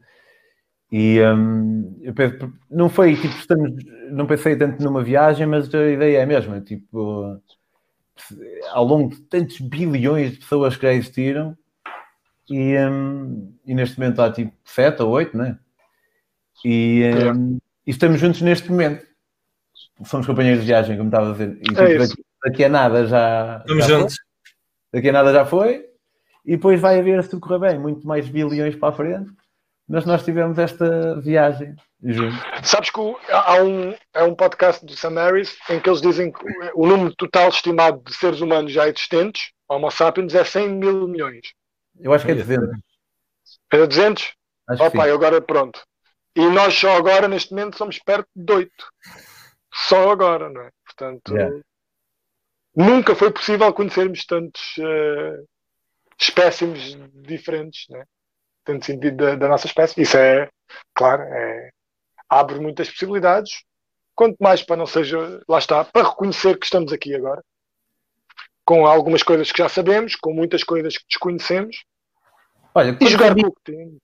[0.91, 5.87] e um, eu penso, não foi tipo, estamos, não pensei tanto numa viagem, mas a
[5.91, 7.39] ideia é a mesma, tipo,
[8.71, 11.57] ao longo de tantos bilhões de pessoas que já existiram,
[12.49, 15.59] e, um, e neste momento há tipo 7 ou 8, né?
[16.65, 17.03] E,
[17.35, 19.05] um, e estamos juntos neste momento.
[20.05, 21.59] Somos companheiros de viagem, como estava a dizer.
[21.61, 23.59] E, tipo, É daqui, daqui a nada já.
[23.61, 24.01] Estamos já foi.
[24.01, 24.17] juntos.
[24.93, 25.86] Daqui a nada já foi.
[26.47, 29.31] E depois vai haver, se tudo correr bem, muito mais bilhões para a frente.
[29.89, 32.39] Mas nós tivemos esta viagem juntos.
[32.65, 36.33] Sabes que o- há um, é um podcast do Sam Harris em que eles dizem
[36.33, 36.39] que
[36.75, 41.53] o- número total estimado de seres humanos já existentes, Homo sapiens, é 100 mil milhões.
[42.01, 42.69] Eu acho que é 200.
[43.73, 44.35] É 200?
[44.69, 45.81] Acho que Opa, e agora pronto.
[46.37, 48.85] E nós só agora, neste momento, somos perto de 8.
[49.73, 50.71] Só agora, não é?
[50.85, 51.61] Portanto, Yeah.
[52.75, 55.43] nunca foi possível conhecermos tantos eh,
[56.19, 58.05] espécimes diferentes, né?
[58.65, 60.01] Tanto sentido da, da nossa espécie.
[60.01, 60.49] Isso é,
[60.95, 61.71] claro, é,
[62.29, 63.63] abre muitas possibilidades.
[64.15, 67.43] Quanto mais para não seja, lá está, para reconhecer que estamos aqui agora,
[68.65, 71.85] com algumas coisas que já sabemos, com muitas coisas que desconhecemos,
[72.75, 73.99] Olha, e quantos jogar amigos, com o que temos.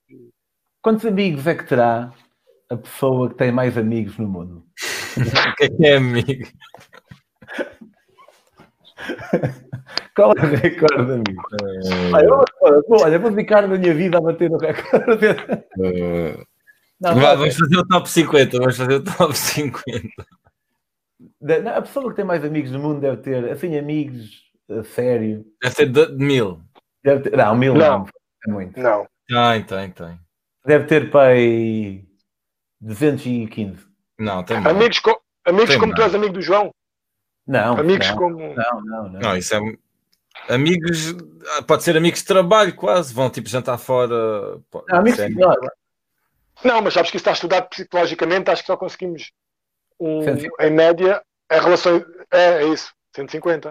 [0.81, 2.13] quantos amigos é que terá
[2.71, 4.67] a pessoa que tem mais amigos no mundo?
[5.17, 6.49] O que é que é, amigo?
[10.17, 11.45] Qual é o recorde de amigos?
[12.15, 15.27] Olha, eu vou, olha, vou dedicar a minha vida a bater no recorde.
[17.01, 18.59] Não, Vá, não, vamos fazer o top 50.
[18.59, 20.09] Vamos fazer o top 50.
[21.41, 24.83] Da- não, a pessoa que tem mais amigos no mundo deve ter, assim, amigos a
[24.85, 25.45] sério.
[25.63, 26.61] Deve ser de, de mil.
[27.05, 27.99] Deve ter, não, mil Não.
[28.01, 28.07] não.
[28.47, 28.81] É muito.
[28.81, 29.07] Não.
[29.29, 30.19] Tem, tem, tem.
[30.65, 32.05] Deve ter aí
[32.81, 33.85] 215.
[34.19, 34.77] Não, tem mais.
[34.77, 36.13] Amigos, co- amigos Tem como tu mais.
[36.13, 36.71] és amigo do João.
[37.47, 38.55] Não, Amigos não, como.
[38.55, 39.21] não, não, não.
[39.21, 39.61] Não, isso é.
[40.49, 41.15] Amigos,
[41.59, 43.13] ah, pode ser amigos de trabalho, quase.
[43.13, 44.59] Vão tipo jantar fora.
[44.71, 45.55] pode Não, amigos, ser- não,
[46.65, 48.51] Não, mas sabes que isso está estudado psicologicamente.
[48.51, 49.31] Acho que só conseguimos,
[50.01, 50.67] um, 150.
[50.67, 52.05] em média, a relação.
[52.33, 53.71] É, é isso, 150.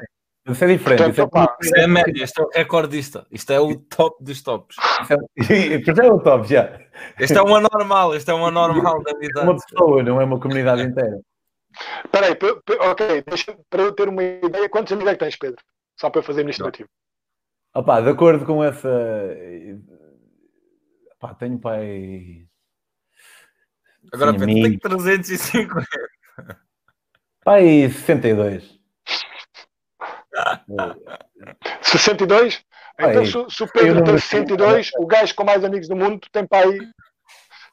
[0.50, 1.14] isso é diferente.
[1.14, 3.26] Portanto, Isso é, Isto é a média, isto é o recordista.
[3.32, 4.76] Isto é o top dos tops.
[5.10, 5.16] é,
[5.78, 6.80] isso é o top já.
[7.20, 10.40] Este é um anormal, este é um anormal da É uma pessoa, não é uma
[10.40, 11.20] comunidade inteira.
[12.06, 12.38] Espera aí,
[12.92, 15.64] ok, deixa, para eu ter uma ideia, quantos amigos é que tens, Pedro?
[16.00, 16.90] Só para eu fazer administrativo.
[17.74, 18.90] Opá, de acordo com essa.
[21.16, 22.46] Opá, tenho pai.
[24.12, 24.80] Agora Pedro, amigos.
[24.82, 25.86] 350.
[27.44, 28.80] Pai 62.
[31.82, 32.64] 62?
[32.98, 35.96] Ah, Então, se, se o Pedro tem de 62, o gajo com mais amigos do
[35.96, 36.78] mundo tem pai.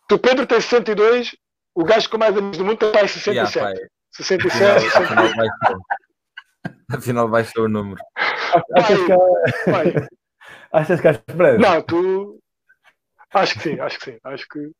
[0.09, 1.37] Se o Pedro tem 62,
[1.81, 3.59] o gajo com mais amigos do mundo tem pai 67.
[3.59, 3.89] Yeah, pai.
[4.13, 5.81] 67, Afinal, afinal baixou.
[6.91, 8.01] Afinal baixou o número.
[8.75, 10.09] Achas que, há- Vai.
[10.73, 11.59] achas que há esperança?
[11.59, 12.39] Não, tu.
[13.35, 14.19] Acho que sim, acho que sim.
[14.25, 14.71] Acho que.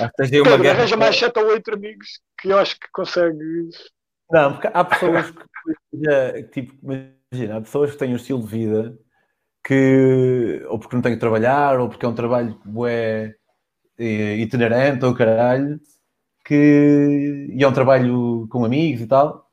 [0.00, 0.78] Acho que tens aí uma Pedro, guerra.
[0.78, 3.90] arranja mais 7 ou 8 amigos que eu acho que consegues.
[4.30, 5.42] Não, porque há pessoas que,
[6.04, 6.74] já, tipo,
[7.32, 8.96] imagina, há pessoas que têm um estilo de vida
[9.66, 13.34] que, ou porque não têm que trabalhar, ou porque é um trabalho bué,
[13.98, 15.80] eh, itinerante, ou caralho,
[16.48, 19.50] que, e é um trabalho com amigos e tal.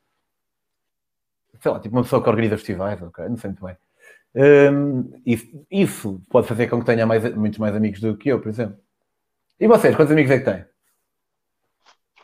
[1.61, 3.75] Sei lá, tipo uma pessoa que organiza festivais, ok, não sei muito bem.
[4.33, 8.39] Hum, isso, isso pode fazer com que tenha mais, muitos mais amigos do que eu,
[8.39, 8.79] por exemplo.
[9.59, 10.65] E vocês, quantos amigos é que têm?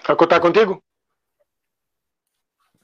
[0.06, 0.82] A contar contigo?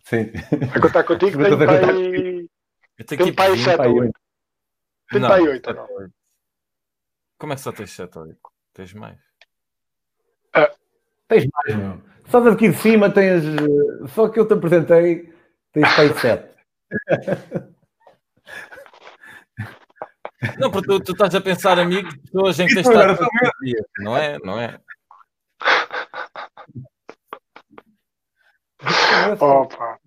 [0.04, 0.32] Sim.
[0.76, 2.50] A contar contigo contar pai.
[2.98, 3.64] Eu tenho Tem pai 20.
[3.64, 4.06] 7 pai ou oito.
[4.08, 4.20] 8.
[5.10, 6.10] Tem Não, pai 8 sete ou.
[7.38, 8.40] Como é que só tens 7 ou 8?
[8.74, 9.27] Tens mais?
[11.28, 12.02] Tens mais, meu.
[12.30, 13.44] Só daqui de cima tens.
[13.46, 15.34] eh, Só que eu te apresentei,
[15.72, 16.48] tens pai 7.
[20.60, 23.32] Não, porque tu, tu estás a pensar, amigo, de pessoas em que tens estado todos
[23.32, 23.86] os dias.
[24.00, 24.38] Não é?
[24.40, 24.80] Não é?
[29.40, 30.00] Opa.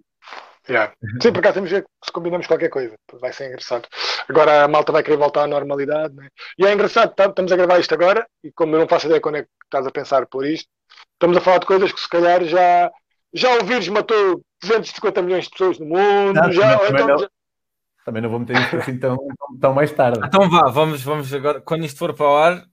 [0.70, 0.92] Yeah.
[1.20, 2.94] Sim, por acaso temos ver se combinamos qualquer coisa.
[3.20, 3.88] Vai ser engraçado.
[4.28, 6.14] Agora a malta vai querer voltar à normalidade.
[6.14, 6.28] Né?
[6.58, 9.20] E é engraçado, tá- estamos a gravar isto agora, e como eu não faço ideia
[9.20, 10.68] quando é que estás a pensar por isto,
[11.14, 12.90] estamos a falar de coisas que se calhar já,
[13.34, 16.34] já o vírus matou 250 milhões de pessoas no mundo.
[16.40, 17.30] Não, já, também- então também já-
[18.04, 19.18] Também não vou meter isto assim tão,
[19.60, 20.20] tão, mais tarde.
[20.24, 21.60] Então vá, vamos, vamos agora.
[21.60, 22.64] Quando isto for para o ar,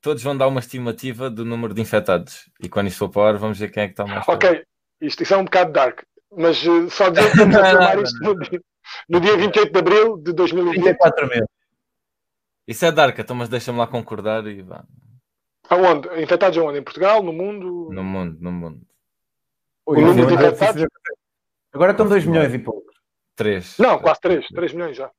[0.00, 2.48] todos vão dar uma estimativa do número de infectados.
[2.62, 4.26] E quando isto for para o ar, vamos ver quem é que está mais.
[4.28, 4.62] Ok,
[5.00, 6.00] isto, isto é um bocado dark,
[6.36, 8.60] mas eh, só dizer que estamos a Não, filmar não, isto no dia,
[9.08, 10.74] no dia 28 de abril de 2020.
[10.82, 11.46] 34 meses.
[12.66, 14.84] Isso é Dark, então, mas deixa-me lá concordar e vá.
[15.70, 16.08] Aonde?
[16.22, 16.78] Infectados aonde?
[16.78, 17.22] Em Portugal?
[17.22, 17.88] No mundo?
[17.92, 18.80] No mundo, no mundo.
[19.86, 20.86] Ui, O número agora- de infectados?
[21.72, 22.94] Agora estão 2 milhões e poucos.
[23.36, 23.76] Três.
[23.78, 24.46] Não, quase 3.
[24.48, 25.10] 3 milhões já.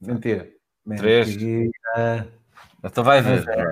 [0.00, 0.48] Mentira.
[0.96, 1.28] Três.
[1.36, 2.28] Mentira.
[2.84, 3.46] Então vai ver.
[3.48, 3.64] É.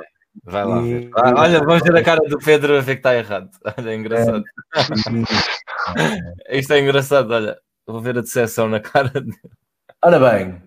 [0.44, 0.64] vai.
[0.64, 1.10] Lá E- ver.
[1.10, 3.50] Vai, olha, vamos ver a cara do Pedro a ver que está errado.
[3.78, 4.44] Olha, é engraçado.
[6.50, 7.58] Isto é engraçado, olha.
[7.86, 9.32] Vou ver a decepção na cara dele.
[10.04, 10.60] Ora bem,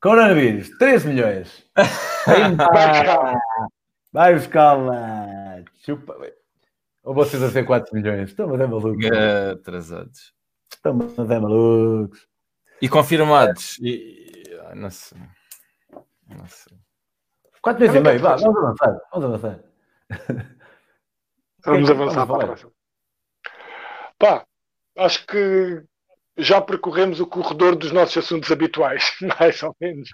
[0.00, 1.64] coronavírus, 3 milhões.
[4.12, 4.74] Vai buscar.
[4.74, 5.62] Lá.
[5.84, 6.16] Chupa.
[7.02, 8.30] Ou vocês a ser 4 milhões.
[8.30, 9.04] Estão mas é malucos.
[9.04, 10.32] Eh, Atrasados.
[10.72, 12.26] Estão mas é malucos.
[12.80, 13.78] E confirmados.
[13.80, 14.44] E...
[14.66, 15.18] ai, Não sei.
[16.28, 16.76] Não sei.
[17.60, 18.20] 4 milhões e meio.
[18.20, 19.00] Vá, vamos avançar.
[19.12, 19.60] Vamos avançar.
[21.64, 22.72] Vamos Vamos avançar para a próxima.
[24.24, 24.42] Pá,
[24.96, 25.82] acho que
[26.38, 29.04] já percorremos o corredor dos nossos assuntos habituais,
[29.38, 30.08] mais ou menos.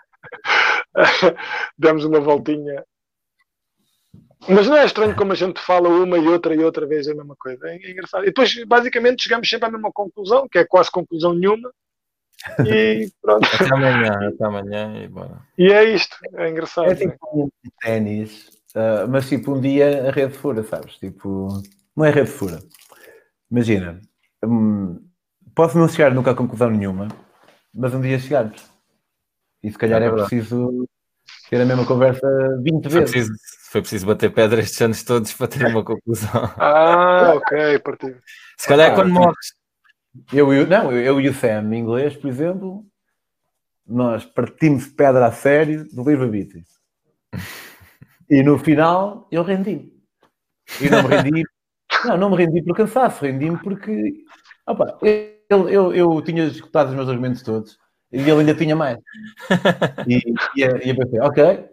[1.79, 2.85] Demos uma voltinha.
[4.49, 7.15] Mas não é estranho como a gente fala uma e outra e outra vez a
[7.15, 7.69] mesma coisa.
[7.69, 8.25] É engraçado.
[8.25, 11.71] E depois, basicamente, chegamos sempre à mesma conclusão, que é quase conclusão nenhuma.
[12.67, 13.47] E pronto.
[13.47, 15.41] Até amanhã, até amanhã e bora.
[15.57, 16.17] E é isto.
[16.35, 16.87] É engraçado.
[16.87, 16.97] É né?
[16.97, 17.49] tipo um
[17.81, 20.97] ténis, ah, mas tipo um dia a rede fura, sabes?
[20.97, 21.63] Tipo,
[21.97, 22.59] não é rede fura.
[23.51, 24.01] Imagina,
[24.45, 25.01] hum,
[25.55, 27.09] posso não chegar nunca a conclusão nenhuma,
[27.75, 28.71] mas um dia chegarmos.
[29.63, 30.87] E se calhar É é, preciso
[31.49, 32.27] ter a mesma conversa
[32.63, 33.11] 20 Foi vezes.
[33.11, 33.33] preciso,
[33.71, 36.31] foi preciso bater pedra estes anos todos para ter uma conclusão.
[36.59, 38.19] Ah, ok, partido.
[38.57, 39.55] Se calhar é Ah, quando morres.
[40.33, 42.85] Eu, e o- não, eu e o Sam, em inglês, por exemplo,
[43.87, 46.69] nós partimos pedra a sério do livro Beatles.
[48.33, 49.93] E no final eu rendi.
[50.81, 51.43] E não me rendi.
[52.05, 54.15] Não, não me rendi por cansaço, rendi-me porque
[54.67, 54.99] opa,
[55.49, 57.79] eu, eu, eu tinha escutado os meus argumentos todos
[58.13, 58.99] E ele ainda tinha mais.
[60.07, 60.17] E,
[60.57, 61.69] e, e eu pensei, ok,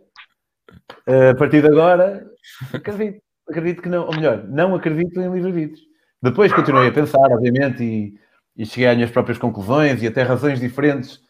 [1.32, 2.26] a partir de agora,
[2.74, 5.82] acredito, acredito que não, ou melhor, não acredito em livre-arbítrios.
[6.22, 8.14] Depois continuei a pensar, obviamente, e,
[8.56, 11.22] e cheguei às minhas próprias conclusões e até razões diferentes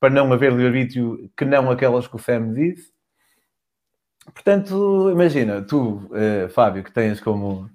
[0.00, 2.92] para não haver livre-arbítrio que não aquelas que o Sam disse.
[4.32, 7.68] Portanto, imagina, tu, uh, Fábio, que tens como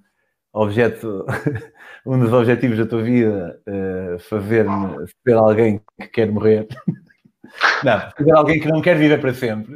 [0.54, 1.26] objeto,
[2.06, 6.68] um dos objetivos da tua vida, uh, fazer-me ser alguém que quer morrer.
[7.84, 9.76] não, ser alguém que não quer viver para sempre.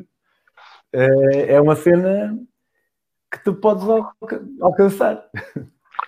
[0.93, 2.37] Uh, é uma cena
[3.31, 4.13] que tu podes al
[4.61, 5.25] alcançar.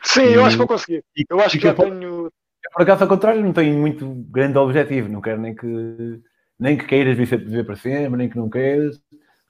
[0.04, 1.04] Sim, eu acho que vou conseguir.
[1.30, 2.32] Eu acho que já tenho.
[2.74, 5.10] Por acaso, ao contrário, não tenho muito grande objetivo.
[5.10, 6.22] Não quero nem que,
[6.58, 9.02] nem que queiras viver para sempre, nem que não queiras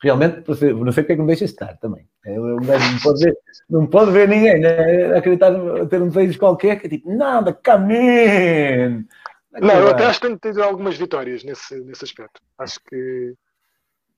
[0.01, 2.07] realmente, não sei porque é que me deixa estar também.
[2.25, 3.37] É, um gajo não pode ver,
[3.69, 5.17] não pode ver ninguém né?
[5.17, 5.51] acreditar
[5.87, 9.05] ter um desejo qualquer que é tipo, nada, caminho.
[9.51, 12.39] Não, eu até acho que tenho tido algumas vitórias nesse, nesse aspecto.
[12.57, 13.33] Acho que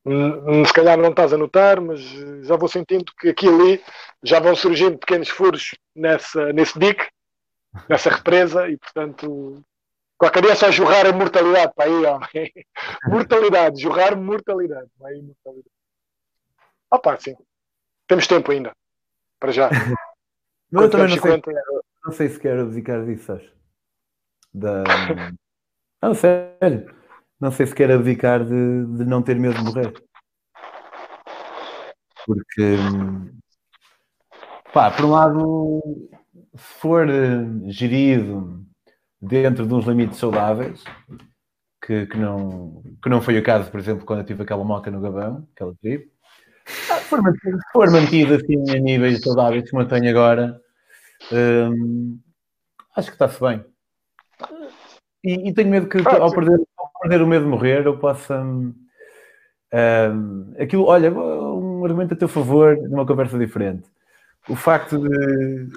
[0.06, 2.00] hum, se calhar não estás a notar, mas
[2.44, 3.84] já vou sentindo que aqui e ali
[4.24, 7.08] já vão surgindo pequenos furos nessa, nesse dique,
[7.90, 9.64] nessa represa, e portanto
[10.24, 12.53] É só jorrar a mortalidade para aí, homem.
[13.09, 14.89] mortalidade, jorrar mortalidade.
[14.99, 15.72] Vai aí, mortalidade.
[16.91, 17.36] Opa, sim.
[18.07, 18.72] Temos tempo ainda.
[19.39, 19.69] Para já.
[20.72, 23.51] Mas eu também não sei, quero, não sei se quero abdicar disso, acho.
[24.53, 24.84] Da...
[26.01, 26.95] não, sério.
[27.39, 29.93] Não sei se quero abdicar de, de não ter medo de morrer.
[32.26, 32.78] Porque,
[34.72, 35.82] pá, por um lado,
[36.55, 38.63] se for eh, gerido
[39.22, 40.84] dentro de uns limites saudáveis,
[41.86, 44.89] que, que, não, que não foi o caso, por exemplo, quando eu tive aquela moca
[44.89, 46.11] no Gabão, aquela trip.
[46.89, 50.59] Ah, se for mantido, for mantido assim a níveis saudáveis como eu tenho agora,
[51.32, 52.19] hum,
[52.95, 53.63] acho que está-se bem.
[55.24, 58.41] E, e, tenho medo que ao perder, ao perder o medo de morrer eu possa.
[58.41, 58.74] Hum,
[59.74, 63.88] hum, aquilo, olha, um argumento a teu favor numa conversa diferente.
[64.49, 65.69] O facto de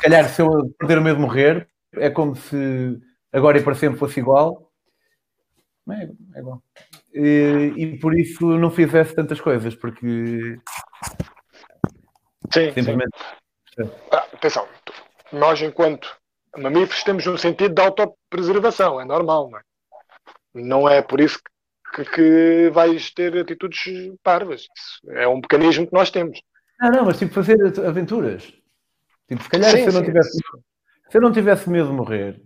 [0.00, 3.00] se calhar se eu perder o medo de morrer, é como se
[3.32, 4.70] agora e para sempre fosse igual.
[5.88, 6.04] É,
[6.36, 6.62] é igual.
[7.12, 10.58] E, e, por isso não fizesse tantas coisas, porque.
[12.52, 13.16] Sim, simplesmente.
[13.74, 13.90] Sim.
[14.12, 14.68] Ah, atenção,
[15.32, 16.16] nós, enquanto
[16.56, 19.62] mamíferos, temos um sentido de autopreservação, é normal, não é?
[20.52, 21.38] Não é por isso
[21.94, 24.62] que, que vais ter atitudes parvas.
[24.62, 26.40] Isso é um mecanismo que nós temos.
[26.80, 28.52] Não, não, mas tipo fazer aventuras.
[29.28, 30.40] Tipo, se calhar sim, se eu não tivesse
[31.10, 32.40] se eu não tivesse medo de morrer,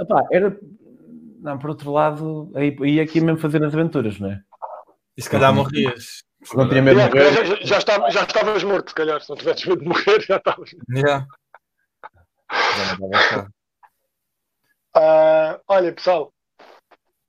[0.00, 0.58] opá, era.
[1.40, 4.42] Não, por outro lado, aí ia aqui mesmo fazer as aventuras, não é?
[5.16, 6.24] E se calhar morrias.
[6.54, 7.32] Não tinha medo de morrer.
[7.32, 9.20] Já, já, já, estava, já estavas morto, se calhar.
[9.20, 10.70] Se não tivesses medo de morrer, já estavas.
[10.90, 11.26] Yeah.
[14.96, 16.32] uh, olha, pessoal,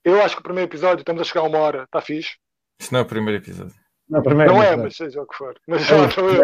[0.03, 2.37] eu acho que o primeiro episódio, estamos a chegar a uma hora, está fixe.
[2.79, 3.75] Isto não é o primeiro episódio.
[4.09, 5.59] Não, primeiro não é, mas seja o que for.
[5.67, 6.43] Mas já estou eu.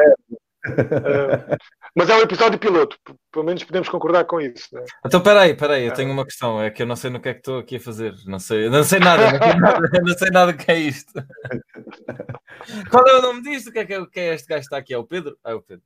[0.67, 1.57] Uh,
[1.95, 2.97] mas é um episódio piloto,
[3.31, 4.73] pelo menos podemos concordar com isso.
[4.73, 4.83] Né?
[5.05, 7.33] Então, peraí, peraí, eu tenho uma questão, é que eu não sei no que é
[7.33, 10.29] que estou aqui a fazer, não sei, não sei nada, não sei nada, não sei
[10.31, 11.13] nada que é isto.
[12.89, 13.69] Qual é o nome disto?
[13.69, 14.93] O que é, que é, que é este gajo que está aqui?
[14.93, 15.37] É o Pedro?
[15.43, 15.83] Ah, é o Pedro.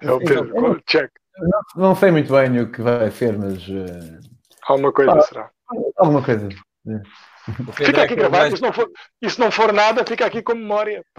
[0.00, 1.10] É o Pedro, não, check.
[1.38, 3.66] Não, não, sei muito bem o que vai ser, mas.
[3.68, 4.20] Uh...
[4.66, 5.50] Alguma coisa ah, será.
[5.96, 6.48] Alguma coisa.
[6.88, 7.02] É.
[7.72, 8.88] Fica aqui é gravado, se não, for,
[9.20, 11.04] e se não for nada, fica aqui com memória.